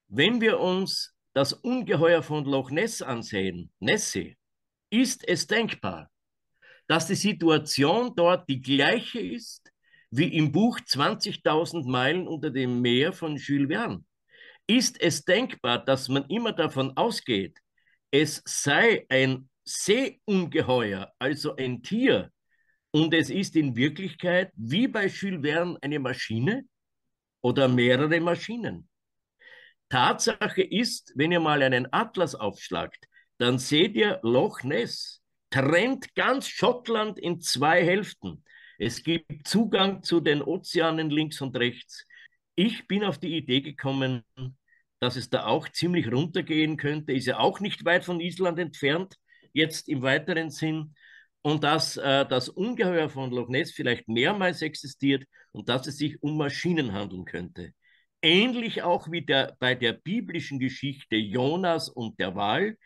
[0.07, 4.37] Wenn wir uns das Ungeheuer von Loch Ness ansehen, Nessie,
[4.89, 6.09] ist es denkbar,
[6.87, 9.72] dass die Situation dort die gleiche ist
[10.15, 14.03] wie im Buch 20.000 Meilen unter dem Meer von Jules Verne.
[14.67, 17.57] Ist es denkbar, dass man immer davon ausgeht,
[18.11, 22.31] es sei ein Seeungeheuer, also ein Tier,
[22.91, 26.65] und es ist in Wirklichkeit wie bei Jules Verne eine Maschine
[27.41, 28.87] oder mehrere Maschinen?
[29.89, 33.07] Tatsache ist, wenn ihr mal einen Atlas aufschlagt,
[33.39, 38.43] dann seht ihr Loch Ness trennt ganz Schottland in zwei Hälften.
[38.83, 42.05] Es gibt Zugang zu den Ozeanen links und rechts.
[42.55, 44.23] Ich bin auf die Idee gekommen,
[44.99, 47.13] dass es da auch ziemlich runtergehen könnte.
[47.13, 49.15] Ist ja auch nicht weit von Island entfernt,
[49.53, 50.95] jetzt im weiteren Sinn.
[51.43, 56.21] Und dass äh, das Ungeheuer von Loch Ness vielleicht mehrmals existiert und dass es sich
[56.21, 57.71] um Maschinen handeln könnte.
[58.21, 62.77] Ähnlich auch wie der, bei der biblischen Geschichte Jonas und der Wal,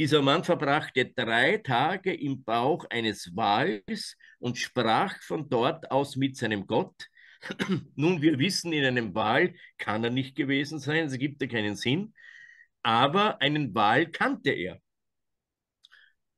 [0.00, 6.38] dieser Mann verbrachte drei Tage im Bauch eines Wals und sprach von dort aus mit
[6.38, 7.06] seinem Gott.
[7.96, 11.76] Nun, wir wissen, in einem Wal kann er nicht gewesen sein, es gibt ja keinen
[11.76, 12.14] Sinn,
[12.82, 14.80] aber einen Wal kannte er.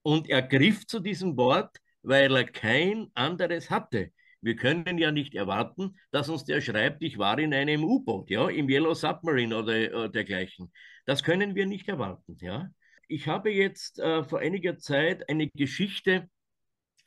[0.03, 4.11] Und er griff zu diesem Wort, weil er kein anderes hatte.
[4.40, 8.48] Wir können ja nicht erwarten, dass uns der schreibt, ich war in einem U-Boot, ja,
[8.48, 10.72] im Yellow Submarine oder, oder dergleichen.
[11.07, 12.68] Das können wir nicht erwarten, ja.
[13.12, 16.31] Ich habe jetzt äh, vor einiger Zeit eine Geschichte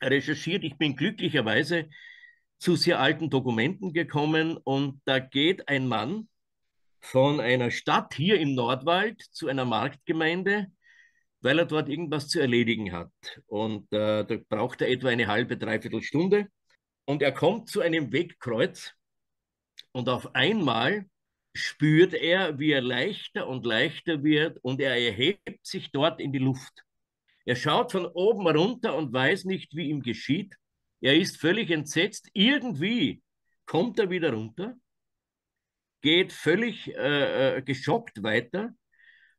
[0.00, 0.62] recherchiert.
[0.62, 1.88] Ich bin glücklicherweise
[2.58, 6.28] zu sehr alten Dokumenten gekommen und da geht ein Mann
[7.00, 10.68] von einer Stadt hier im Nordwald zu einer Marktgemeinde,
[11.40, 13.10] weil er dort irgendwas zu erledigen hat.
[13.46, 16.46] Und äh, da braucht er etwa eine halbe, dreiviertel Stunde.
[17.04, 18.92] Und er kommt zu einem Wegkreuz
[19.90, 21.06] und auf einmal
[21.56, 26.38] spürt er, wie er leichter und leichter wird und er erhebt sich dort in die
[26.38, 26.84] Luft.
[27.44, 30.54] Er schaut von oben runter und weiß nicht, wie ihm geschieht.
[31.00, 32.28] Er ist völlig entsetzt.
[32.32, 33.22] Irgendwie
[33.64, 34.74] kommt er wieder runter,
[36.00, 38.74] geht völlig äh, äh, geschockt weiter.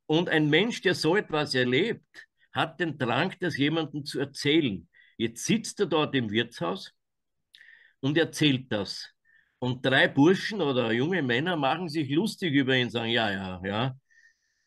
[0.05, 4.87] Und ein Mensch, der so etwas erlebt, hat den Drang, das jemandem zu erzählen.
[5.17, 6.93] Jetzt sitzt er dort im Wirtshaus
[7.99, 9.13] und erzählt das.
[9.59, 13.95] Und drei Burschen oder junge Männer machen sich lustig über ihn, sagen, ja, ja, ja,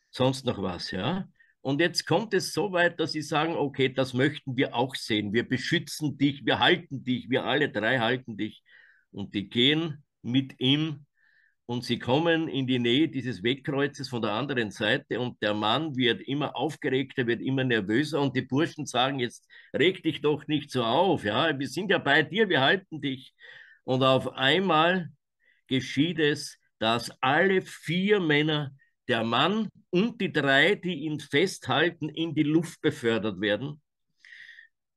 [0.09, 1.27] sonst noch was, ja.
[1.61, 5.31] Und jetzt kommt es so weit, dass sie sagen, okay, das möchten wir auch sehen.
[5.31, 8.63] Wir beschützen dich, wir halten dich, wir alle drei halten dich.
[9.11, 11.05] Und die gehen mit ihm
[11.71, 15.95] und sie kommen in die Nähe dieses Wegkreuzes von der anderen Seite und der Mann
[15.95, 20.71] wird immer aufgeregter, wird immer nervöser und die Burschen sagen jetzt, reg dich doch nicht
[20.71, 23.33] so auf, ja, wir sind ja bei dir, wir halten dich.
[23.83, 25.09] Und auf einmal
[25.67, 28.71] geschieht es, dass alle vier Männer
[29.07, 33.81] der Mann und die drei, die ihn festhalten, in die Luft befördert werden,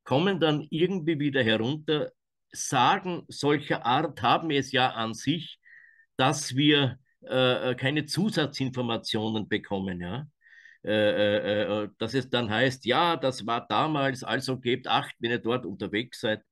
[0.04, 2.12] kommen dann irgendwie wieder herunter.
[2.52, 5.58] Sagen solcher Art haben es ja an sich,
[6.16, 10.26] dass wir äh, äh keine Zusatzinformationen bekommen, ja.
[10.84, 15.30] Äh, äh, äh, dass es dann heißt, ja, das war damals, also gebt acht, wenn
[15.30, 16.42] ihr dort unterwegs seid.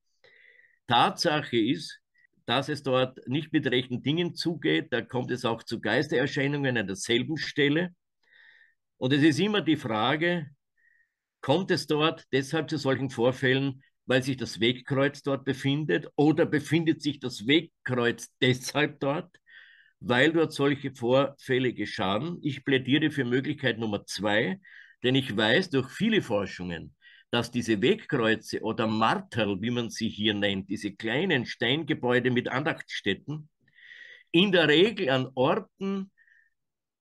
[0.86, 2.01] Tatsache ist,
[2.46, 4.92] dass es dort nicht mit rechten Dingen zugeht.
[4.92, 7.94] Da kommt es auch zu Geistererscheinungen an derselben Stelle.
[8.98, 10.48] Und es ist immer die Frage,
[11.40, 17.02] kommt es dort deshalb zu solchen Vorfällen, weil sich das Wegkreuz dort befindet oder befindet
[17.02, 19.36] sich das Wegkreuz deshalb dort,
[20.00, 22.38] weil dort solche Vorfälle geschahen?
[22.42, 24.60] Ich plädiere für Möglichkeit Nummer zwei,
[25.02, 26.94] denn ich weiß durch viele Forschungen,
[27.32, 33.48] dass diese Wegkreuze oder Marterl, wie man sie hier nennt, diese kleinen Steingebäude mit Andachtsstätten,
[34.32, 36.10] in der Regel an Orten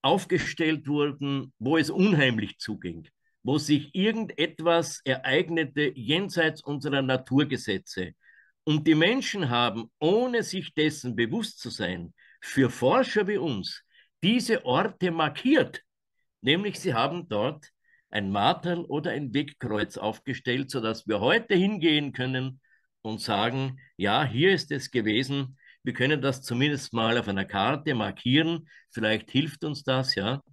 [0.02, 3.10] aufgestellt wurden, wo es unheimlich zuging,
[3.44, 8.14] wo sich irgendetwas ereignete jenseits unserer Naturgesetze.
[8.64, 13.84] Und die Menschen haben, ohne sich dessen bewusst zu sein, für Forscher wie uns
[14.24, 15.82] diese Orte markiert.
[16.40, 17.71] Nämlich sie haben dort
[18.12, 22.60] ein Martel oder ein Wegkreuz aufgestellt, sodass wir heute hingehen können
[23.02, 25.58] und sagen, ja, hier ist es gewesen.
[25.84, 28.70] Wir können das zumindest mal auf einer Karte markieren.
[28.92, 30.44] Vielleicht hilft uns das, ja.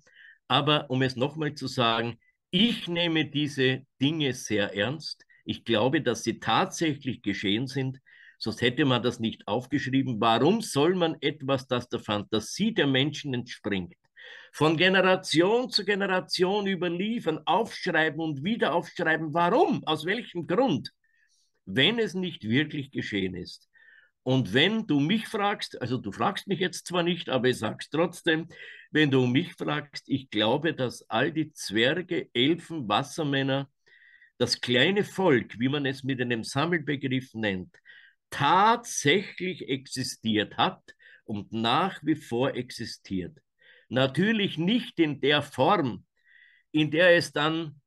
[0.47, 2.19] Aber um es nochmal zu sagen,
[2.51, 5.25] ich nehme diese Dinge sehr ernst.
[5.45, 7.99] Ich glaube, dass sie tatsächlich geschehen sind.
[8.39, 10.21] Sonst hätte man das nicht aufgeschrieben.
[10.21, 13.95] Warum soll man etwas, das der Fantasie der Menschen entspringt,
[14.53, 19.35] von Generation zu Generation überliefern, aufschreiben und wieder aufschreiben.
[19.35, 19.85] Warum?
[19.85, 20.91] Aus welchem Grund?
[21.65, 23.69] Wenn es nicht wirklich geschehen ist.
[24.23, 27.89] Und wenn du mich fragst, also du fragst mich jetzt zwar nicht, aber ich sag's
[27.89, 28.49] trotzdem,
[28.91, 33.71] wenn du mich fragst, ich glaube, dass all die Zwerge, Elfen, Wassermänner,
[34.39, 37.75] das kleine Volk, wie man es mit einem Sammelbegriff nennt,
[38.31, 40.83] tatsächlich existiert hat
[41.25, 43.39] und nach wie vor existiert.
[43.89, 46.05] Natürlich nicht in der Form,
[46.73, 47.81] in der es dann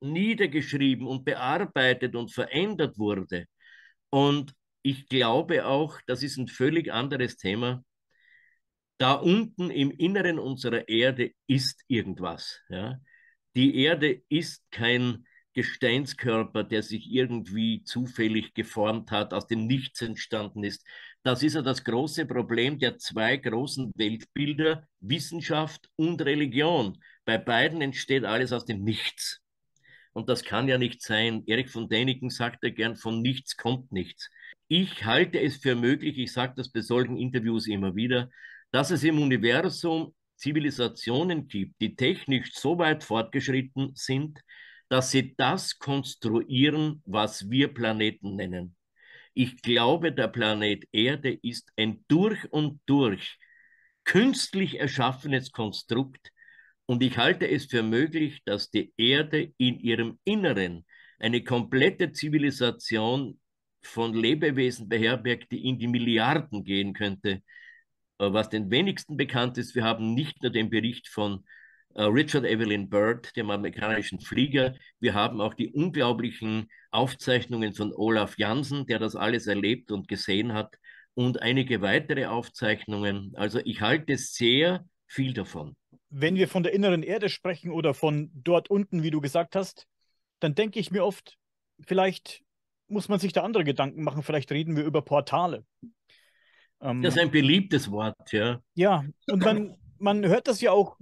[0.00, 3.46] niedergeschrieben und bearbeitet und verändert wurde.
[4.10, 7.84] Und ich glaube auch, das ist ein völlig anderes Thema.
[8.98, 12.60] Da unten im Inneren unserer Erde ist irgendwas.
[12.68, 12.98] Ja?
[13.54, 20.64] Die Erde ist kein Gesteinskörper, der sich irgendwie zufällig geformt hat, aus dem Nichts entstanden
[20.64, 20.86] ist.
[21.22, 26.98] Das ist ja das große Problem der zwei großen Weltbilder, Wissenschaft und Religion.
[27.26, 29.40] Bei beiden entsteht alles aus dem Nichts.
[30.12, 31.42] Und das kann ja nicht sein.
[31.46, 34.30] Erich von Däniken sagt ja gern, von nichts kommt nichts.
[34.68, 38.30] Ich halte es für möglich, ich sage das bei solchen Interviews immer wieder,
[38.72, 44.40] dass es im Universum Zivilisationen gibt, die technisch so weit fortgeschritten sind,
[44.88, 48.74] dass sie das konstruieren, was wir Planeten nennen.
[49.34, 53.38] Ich glaube, der Planet Erde ist ein durch und durch
[54.04, 56.32] künstlich erschaffenes Konstrukt
[56.86, 60.84] und ich halte es für möglich, dass die Erde in ihrem Inneren
[61.20, 63.38] eine komplette Zivilisation
[63.82, 67.42] von Lebewesen beherbergt, die in die Milliarden gehen könnte.
[68.18, 71.44] Äh, was den wenigsten bekannt ist, wir haben nicht nur den Bericht von
[71.96, 74.74] Richard Evelyn Byrd, dem amerikanischen Flieger.
[75.00, 80.52] Wir haben auch die unglaublichen Aufzeichnungen von Olaf Jansen, der das alles erlebt und gesehen
[80.52, 80.76] hat,
[81.14, 83.32] und einige weitere Aufzeichnungen.
[83.34, 85.76] Also ich halte sehr viel davon.
[86.08, 89.86] Wenn wir von der inneren Erde sprechen oder von dort unten, wie du gesagt hast,
[90.38, 91.36] dann denke ich mir oft,
[91.80, 92.42] vielleicht
[92.88, 94.22] muss man sich da andere Gedanken machen.
[94.22, 95.64] Vielleicht reden wir über Portale.
[96.80, 98.60] Ähm, das ist ein beliebtes Wort, ja.
[98.74, 100.96] Ja, und man, man hört das ja auch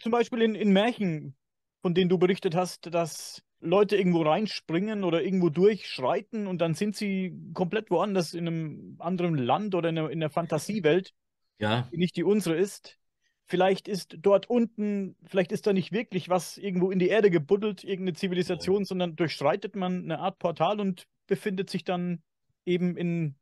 [0.00, 1.36] zum Beispiel in, in Märchen,
[1.82, 6.96] von denen du berichtet hast, dass Leute irgendwo reinspringen oder irgendwo durchschreiten und dann sind
[6.96, 11.14] sie komplett woanders in einem anderen Land oder in, einer, in der Fantasiewelt,
[11.58, 11.88] ja.
[11.92, 12.98] die nicht die unsere ist.
[13.48, 17.84] Vielleicht ist dort unten, vielleicht ist da nicht wirklich was irgendwo in die Erde gebuddelt,
[17.84, 18.84] irgendeine Zivilisation, ja.
[18.86, 22.22] sondern durchschreitet man eine Art Portal und befindet sich dann
[22.64, 23.36] eben in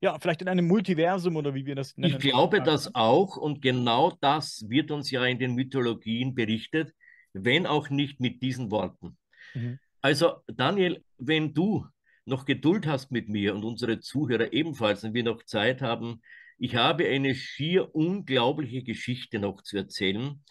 [0.00, 2.14] ja, vielleicht in einem Multiversum oder wie wir das nennen.
[2.14, 6.92] Ich glaube das auch und genau das wird uns ja in den Mythologien berichtet,
[7.32, 9.16] wenn auch nicht mit diesen Worten.
[9.54, 9.78] Mhm.
[10.00, 11.86] Also Daniel, wenn du
[12.24, 16.20] noch Geduld hast mit mir und unsere Zuhörer ebenfalls und wir noch Zeit haben,
[16.58, 20.42] ich habe eine schier unglaubliche Geschichte noch zu erzählen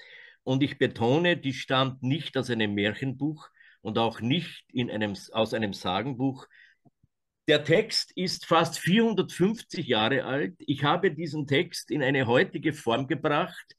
[0.44, 3.50] und ich betone, die stammt nicht aus einem Märchenbuch
[3.82, 6.48] und auch nicht in einem, aus einem Sagenbuch,
[7.48, 10.56] der Text ist fast 450 Jahre alt.
[10.60, 13.76] Ich habe diesen Text in eine heutige Form gebracht,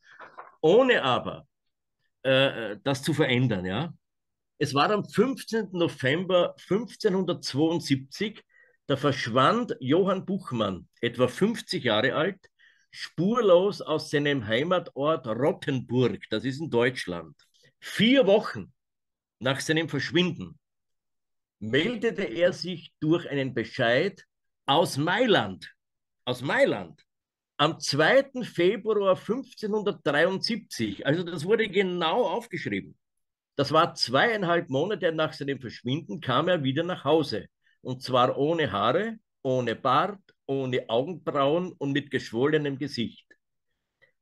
[0.60, 1.46] ohne aber
[2.22, 3.66] äh, das zu verändern.
[3.66, 3.92] Ja?
[4.58, 5.68] Es war am 15.
[5.72, 8.42] November 1572,
[8.86, 12.40] da verschwand Johann Buchmann, etwa 50 Jahre alt,
[12.90, 17.36] spurlos aus seinem Heimatort Rottenburg, das ist in Deutschland.
[17.80, 18.72] Vier Wochen
[19.40, 20.58] nach seinem Verschwinden
[21.60, 24.24] meldete er sich durch einen Bescheid
[24.66, 25.74] aus Mailand,
[26.24, 27.02] aus Mailand,
[27.56, 28.44] am 2.
[28.44, 31.04] Februar 1573.
[31.06, 32.96] Also das wurde genau aufgeschrieben.
[33.56, 37.46] Das war zweieinhalb Monate nach seinem Verschwinden, kam er wieder nach Hause.
[37.80, 43.26] Und zwar ohne Haare, ohne Bart, ohne Augenbrauen und mit geschwollenem Gesicht.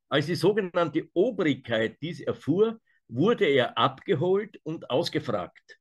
[0.09, 5.79] Als die sogenannte Obrigkeit dies erfuhr, wurde er abgeholt und ausgefragt.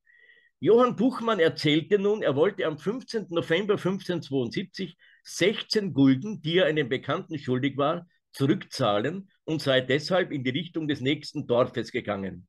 [0.58, 3.26] Johann Buchmann erzählte nun, er wollte am 15.
[3.28, 10.44] November 1572 16 Gulden, die er einem Bekannten schuldig war, zurückzahlen und sei deshalb in
[10.44, 12.48] die Richtung des nächsten Dorfes gegangen.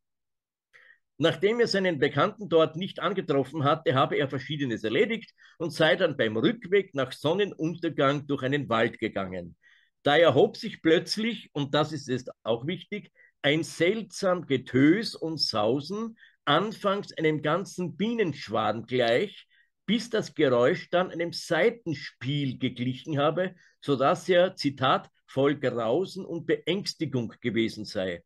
[1.18, 6.16] Nachdem er seinen Bekannten dort nicht angetroffen hatte, habe er Verschiedenes erledigt und sei dann
[6.16, 9.58] beim Rückweg nach Sonnenuntergang durch einen Wald gegangen.
[10.03, 16.16] Da erhob sich plötzlich, und das ist es auch wichtig, ein seltsam Getös und Sausen,
[16.48, 19.48] anfangs einem ganzen Bienenschwarm gleich,
[19.86, 27.34] bis das Geräusch dann einem Seitenspiel geglichen habe, sodass er, Zitat, voll Grausen und Beängstigung
[27.41, 28.24] gewesen sei.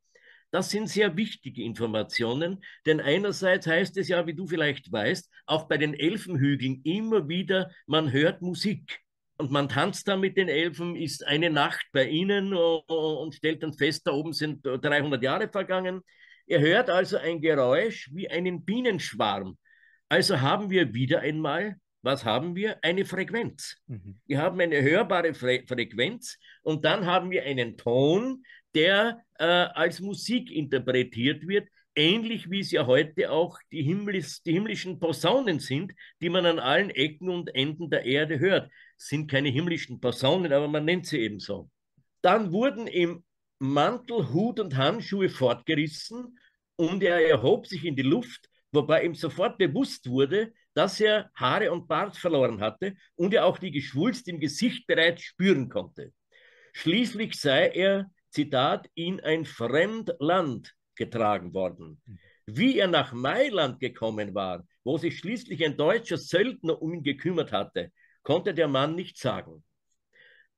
[0.51, 5.67] Das sind sehr wichtige Informationen, denn einerseits heißt es ja, wie du vielleicht weißt, auch
[5.67, 8.99] bei den Elfenhügeln immer wieder, man hört Musik
[9.37, 13.73] und man tanzt da mit den Elfen, ist eine Nacht bei ihnen und stellt dann
[13.73, 16.01] fest, da oben sind 300 Jahre vergangen.
[16.51, 19.57] Er hört also ein Geräusch wie einen Bienenschwarm.
[20.09, 22.83] Also haben wir wieder einmal, was haben wir?
[22.83, 23.77] Eine Frequenz.
[23.87, 24.19] Mhm.
[24.27, 28.43] Wir haben eine hörbare Fre Frequenz und dann haben wir einen Ton,
[28.75, 34.51] der äh, als Musik interpretiert wird, ähnlich wie es ja heute auch die, Himmlis, die
[34.51, 38.69] himmlischen Posaunen sind, die man an allen Ecken und Enden der Erde hört.
[38.97, 41.69] Es sind keine himmlischen Posaunen, aber man nennt sie eben so.
[42.21, 43.23] Dann wurden im
[43.59, 46.37] Mantel, Hut und Handschuhe fortgerissen
[46.81, 51.71] und er erhob sich in die Luft, wobei ihm sofort bewusst wurde, dass er Haare
[51.71, 56.11] und Bart verloren hatte und er auch die Geschwulst im Gesicht bereits spüren konnte.
[56.73, 62.01] Schließlich sei er, Zitat, in ein Fremdland getragen worden.
[62.47, 67.51] Wie er nach Mailand gekommen war, wo sich schließlich ein deutscher Söldner um ihn gekümmert
[67.51, 67.91] hatte,
[68.23, 69.63] konnte der Mann nicht sagen.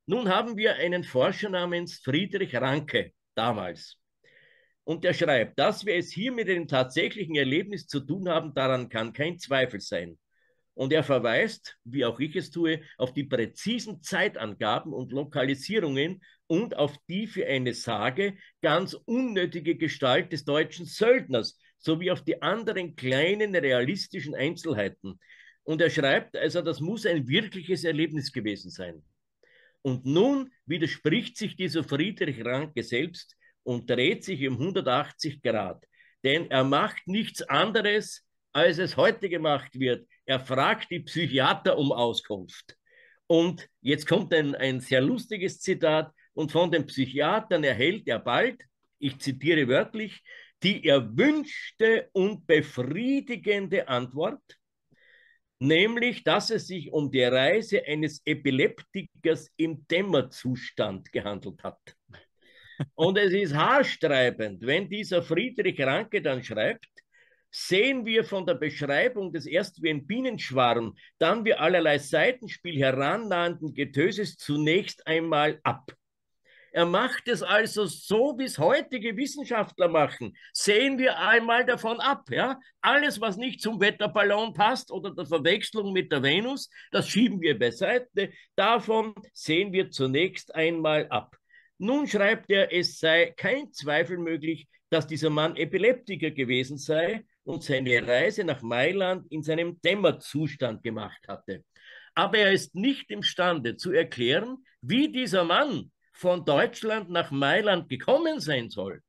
[0.06, 3.98] Nun haben wir einen Forscher namens Friedrich Ranke damals.
[4.86, 8.90] Und er schreibt, dass wir es hier mit einem tatsächlichen Erlebnis zu tun haben, daran
[8.90, 10.18] kann kein Zweifel sein.
[10.76, 16.76] Und er verweist, wie auch ich es tue, auf die präzisen Zeitangaben und Lokalisierungen und
[16.76, 22.96] auf die für eine Sage ganz unnötige Gestalt des deutschen Söldners sowie auf die anderen
[22.96, 25.20] kleinen realistischen Einzelheiten.
[25.64, 29.04] Und er schreibt, also das muss ein wirkliches Erlebnis gewesen sein.
[29.82, 35.86] Und nun widerspricht sich dieser Friedrich Ranke selbst und dreht sich um 180 Grad.
[36.24, 40.08] Denn er macht nichts anderes, als es heute gemacht wird.
[40.26, 42.78] Er fragt die Psychiater um Auskunft.
[43.28, 46.14] Und jetzt kommt ein, ein sehr lustiges Zitat.
[46.34, 48.64] Und von den Psychiatern erhält er bald,
[49.00, 50.22] ich zitiere wörtlich,
[50.64, 54.42] die erwünschte und befriedigende Antwort,
[55.60, 61.96] nämlich, dass es sich um die Reise eines Epileptikers im Dämmerzustand gehandelt hat.
[62.96, 66.88] Und es ist haarstreibend, wenn dieser Friedrich Ranke dann schreibt,
[67.52, 73.74] sehen wir von der Beschreibung des erst wie ein Bienenschwarm, dann wie allerlei Seitenspiel herannahenden
[73.74, 75.94] Getöses zunächst einmal ab.
[76.76, 80.36] Er macht es also so, wie es heutige Wissenschaftler machen.
[80.54, 82.28] Sehen wir einmal davon ab.
[82.32, 82.60] Ja?
[82.82, 87.60] Alles, was nicht zum Wetterballon passt oder der Verwechslung mit der Venus, das schieben wir
[87.60, 88.34] beiseite.
[88.56, 91.38] Davon sehen wir zunächst einmal ab.
[91.78, 97.64] Nun schreibt er, es sei kein Zweifel möglich, dass dieser Mann Epileptiker gewesen sei und
[97.64, 101.64] seine Reise nach Mailand in seinem Dämmerzustand gemacht hatte.
[102.16, 108.40] Aber er ist nicht imstande zu erklären, wie dieser Mann von Deutschland nach Mailand gekommen
[108.40, 109.02] sein soll.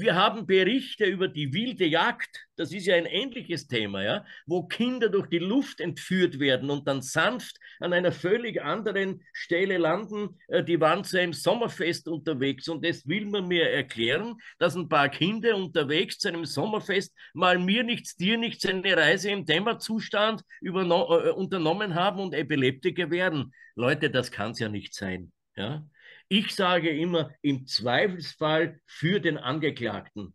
[0.00, 2.46] Wir haben Berichte über die wilde Jagd.
[2.56, 6.88] Das ist ja ein ähnliches Thema, ja, wo Kinder durch die Luft entführt werden und
[6.88, 10.38] dann sanft an einer völlig anderen Stelle landen.
[10.48, 14.88] Äh, die waren zu einem Sommerfest unterwegs und das will man mir erklären, dass ein
[14.88, 20.42] paar Kinder unterwegs zu einem Sommerfest mal mir nichts, dir nichts eine Reise im Dämmerzustand
[20.62, 23.52] äh, unternommen haben und Epileptiker werden.
[23.74, 25.30] Leute, das kann es ja nicht sein.
[25.56, 25.84] Ja?
[26.32, 30.32] Ich sage immer, im Zweifelsfall für den Angeklagten.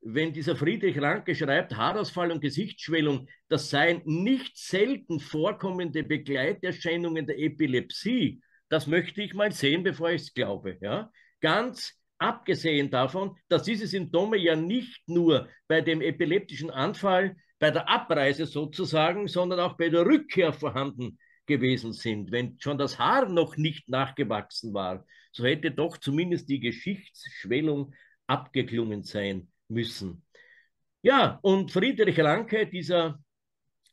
[0.00, 7.38] Wenn dieser Friedrich Ranke schreibt, Haarausfall und Gesichtsschwellung, das seien nicht selten vorkommende Begleiterscheinungen der
[7.38, 8.40] Epilepsie.
[8.68, 10.78] Das möchte ich mal sehen, bevor ich es glaube.
[10.80, 11.12] Ja?
[11.40, 17.88] Ganz abgesehen davon, dass diese Symptome ja nicht nur bei dem epileptischen Anfall, bei der
[17.88, 22.32] Abreise sozusagen, sondern auch bei der Rückkehr vorhanden gewesen sind.
[22.32, 27.94] Wenn schon das Haar noch nicht nachgewachsen war, so hätte doch zumindest die Geschichtsschwellung
[28.26, 30.22] abgeklungen sein müssen.
[31.02, 33.18] Ja, und Friedrich Ranke, dieser,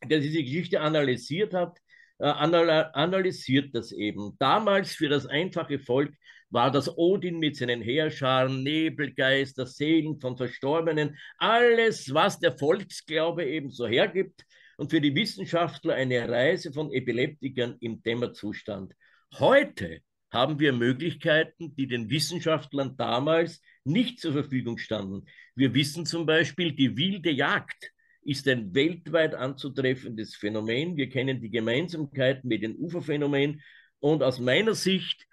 [0.04, 1.78] der diese Geschichte analysiert hat,
[2.20, 4.36] äh, analysiert das eben.
[4.39, 6.14] Damals für das einfache Volk
[6.49, 13.72] war das Odin mit seinen Heerscharen, Nebelgeister, Seelen von Verstorbenen, alles, was der Volksglaube eben
[13.72, 14.45] so hergibt,
[14.78, 18.94] und für die Wissenschaftler eine Reise von Epileptikern im Dämmerzustand.
[19.34, 20.02] Heute
[20.32, 25.26] haben wir Möglichkeiten, die den Wissenschaftlern damals nicht zur Verfügung standen.
[25.56, 27.92] Wir wissen zum Beispiel, die wilde Jagd
[28.24, 30.98] ist ein weltweit anzutreffendes Phänomen.
[30.98, 33.62] Wir kennen die Gemeinsamkeiten mit dem Uferphänomen.
[34.00, 35.28] Und aus meiner Sicht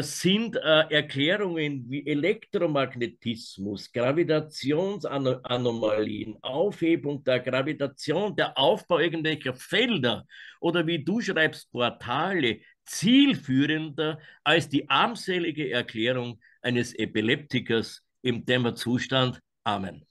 [0.00, 10.24] sind äh, Erklärungen wie Elektromagnetismus, Gravitationsanomalien, Aufhebung der Gravitation, der Aufbau irgendwelcher Felder
[10.60, 19.40] oder wie du schreibst, Portale, zielführender als die armselige Erklärung eines Epileptikers im Dämmerzustand.
[19.64, 20.06] Amen.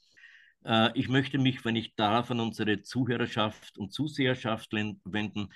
[0.65, 5.53] Äh, ich möchte mich, wenn ich darf, an unsere Zuhörerschaft und Zuseherschaft wenden.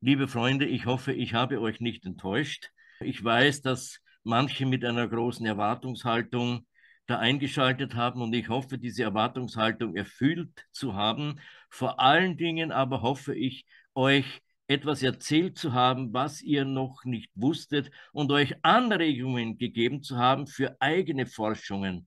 [0.00, 2.70] Liebe Freunde, ich hoffe, ich habe euch nicht enttäuscht.
[3.04, 6.66] Ich weiß, dass manche mit einer großen Erwartungshaltung
[7.06, 11.40] da eingeschaltet haben und ich hoffe, diese Erwartungshaltung erfüllt zu haben.
[11.68, 17.30] Vor allen Dingen aber hoffe ich, euch etwas erzählt zu haben, was ihr noch nicht
[17.34, 22.06] wusstet und euch Anregungen gegeben zu haben für eigene Forschungen.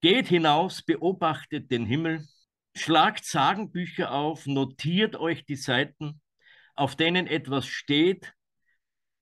[0.00, 2.24] Geht hinaus, beobachtet den Himmel,
[2.76, 6.20] schlagt Sagenbücher auf, notiert euch die Seiten,
[6.74, 8.33] auf denen etwas steht,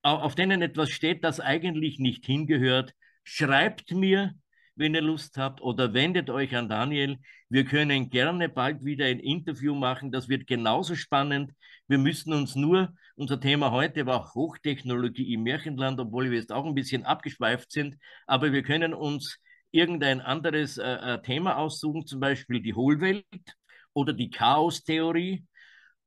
[0.02, 2.94] auf denen etwas steht, das eigentlich nicht hingehört,
[3.24, 4.34] schreibt mir,
[4.74, 7.18] wenn ihr Lust habt, oder wendet euch an Daniel.
[7.48, 10.10] Wir können gerne bald wieder ein Interview machen.
[10.10, 11.52] Das wird genauso spannend.
[11.86, 16.64] Wir müssen uns nur, unser Thema heute war Hochtechnologie im Märchenland, obwohl wir jetzt auch
[16.64, 17.96] ein bisschen abgeschweift sind,
[18.26, 19.38] aber wir können uns
[19.70, 23.26] irgendein anderes äh, äh Thema aussuchen, zum Beispiel die Hohlwelt
[23.92, 25.44] oder die Chaostheorie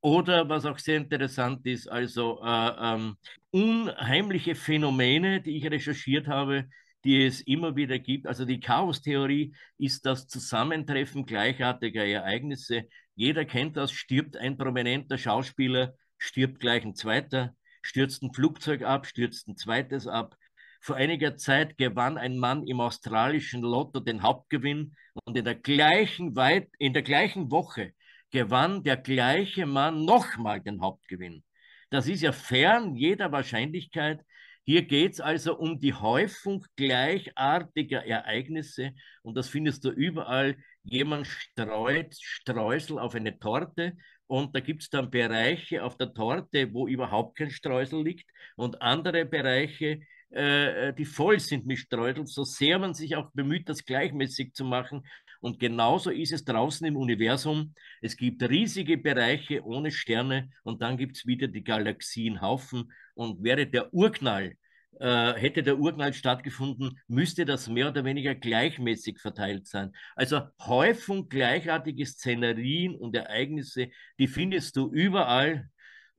[0.06, 3.18] oder was auch sehr interessant ist, also äh, ähm,
[3.50, 6.66] unheimliche Phänomene, die ich recherchiert habe,
[7.04, 8.28] die es immer wieder gibt.
[8.28, 12.84] Also die Chaostheorie ist das Zusammentreffen gleichartiger Ereignisse.
[13.16, 19.08] Jeder kennt das, stirbt ein prominenter Schauspieler, stirbt gleich ein zweiter, stürzt ein Flugzeug ab,
[19.08, 20.36] stürzt ein zweites ab.
[20.82, 26.36] Vor einiger Zeit gewann ein Mann im australischen Lotto den Hauptgewinn und in der gleichen,
[26.36, 27.94] Weit in der gleichen Woche
[28.36, 31.42] gewann der gleiche Mann nochmal den Hauptgewinn.
[31.90, 34.20] Das ist ja fern jeder Wahrscheinlichkeit.
[34.66, 41.28] Hier geht es also um die Häufung gleichartiger Ereignisse und das findest du überall jemand
[41.28, 43.94] streut Streusel auf eine Torte
[44.28, 48.82] und da gibt es dann Bereiche auf der Torte, wo überhaupt kein Streusel liegt und
[48.82, 53.86] andere Bereiche, äh, die voll sind mit Streusel, so sehr man sich auch bemüht, das
[53.86, 55.06] gleichmäßig zu machen.
[55.46, 57.76] Und genauso ist es draußen im Universum.
[58.02, 62.92] Es gibt riesige Bereiche ohne Sterne und dann gibt es wieder die Galaxienhaufen.
[63.14, 64.56] Und wäre der Urknall
[65.00, 69.92] äh, hätte der Urknall stattgefunden, müsste das mehr oder weniger gleichmäßig verteilt sein.
[70.16, 75.70] Also Häufung gleichartige Szenerien und Ereignisse, die findest du überall.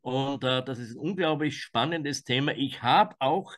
[0.03, 2.53] Und äh, das ist ein unglaublich spannendes Thema.
[2.53, 3.57] Ich habe auch,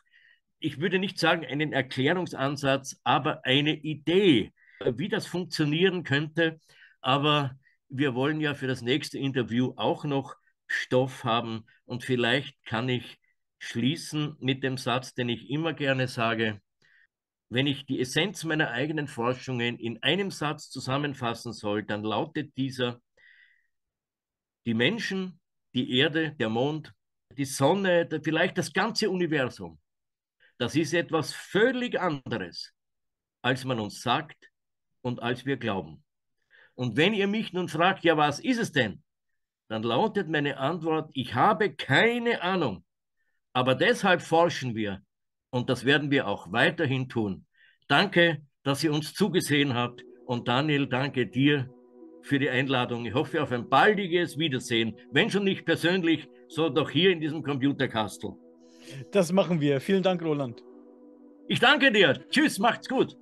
[0.57, 4.51] ich würde nicht sagen einen Erklärungsansatz, aber eine Idee,
[4.85, 6.59] wie das funktionieren könnte.
[7.01, 7.57] Aber
[7.89, 10.35] wir wollen ja für das nächste Interview auch noch
[10.67, 13.19] Stoff haben und vielleicht kann ich
[13.57, 16.61] schließen mit dem Satz, den ich immer gerne sage.
[17.49, 23.01] Wenn ich die Essenz meiner eigenen Forschungen in einem Satz zusammenfassen soll, dann lautet dieser,
[24.67, 25.39] die Menschen,
[25.73, 26.93] die Erde, der Mond,
[27.35, 29.79] die Sonne, vielleicht das ganze Universum,
[30.59, 32.73] das ist etwas völlig anderes,
[33.41, 34.49] als man uns sagt
[35.09, 36.03] und als wir glauben.
[36.75, 39.01] Und wenn ihr mich nun fragt, ja, was ist es denn?
[39.67, 42.85] Dann lautet meine Antwort, ich habe keine Ahnung.
[43.51, 45.01] Aber deshalb forschen wir
[45.49, 47.45] und das werden wir auch weiterhin tun.
[47.87, 51.69] Danke, dass ihr uns zugesehen habt und Daniel, danke dir
[52.21, 53.05] für die Einladung.
[53.05, 57.41] Ich hoffe auf ein baldiges Wiedersehen, wenn schon nicht persönlich, so doch hier in diesem
[57.41, 58.33] Computerkastel.
[59.11, 59.81] Das machen wir.
[59.81, 60.63] Vielen Dank, Roland.
[61.47, 62.25] Ich danke dir.
[62.29, 63.17] Tschüss, macht's gut.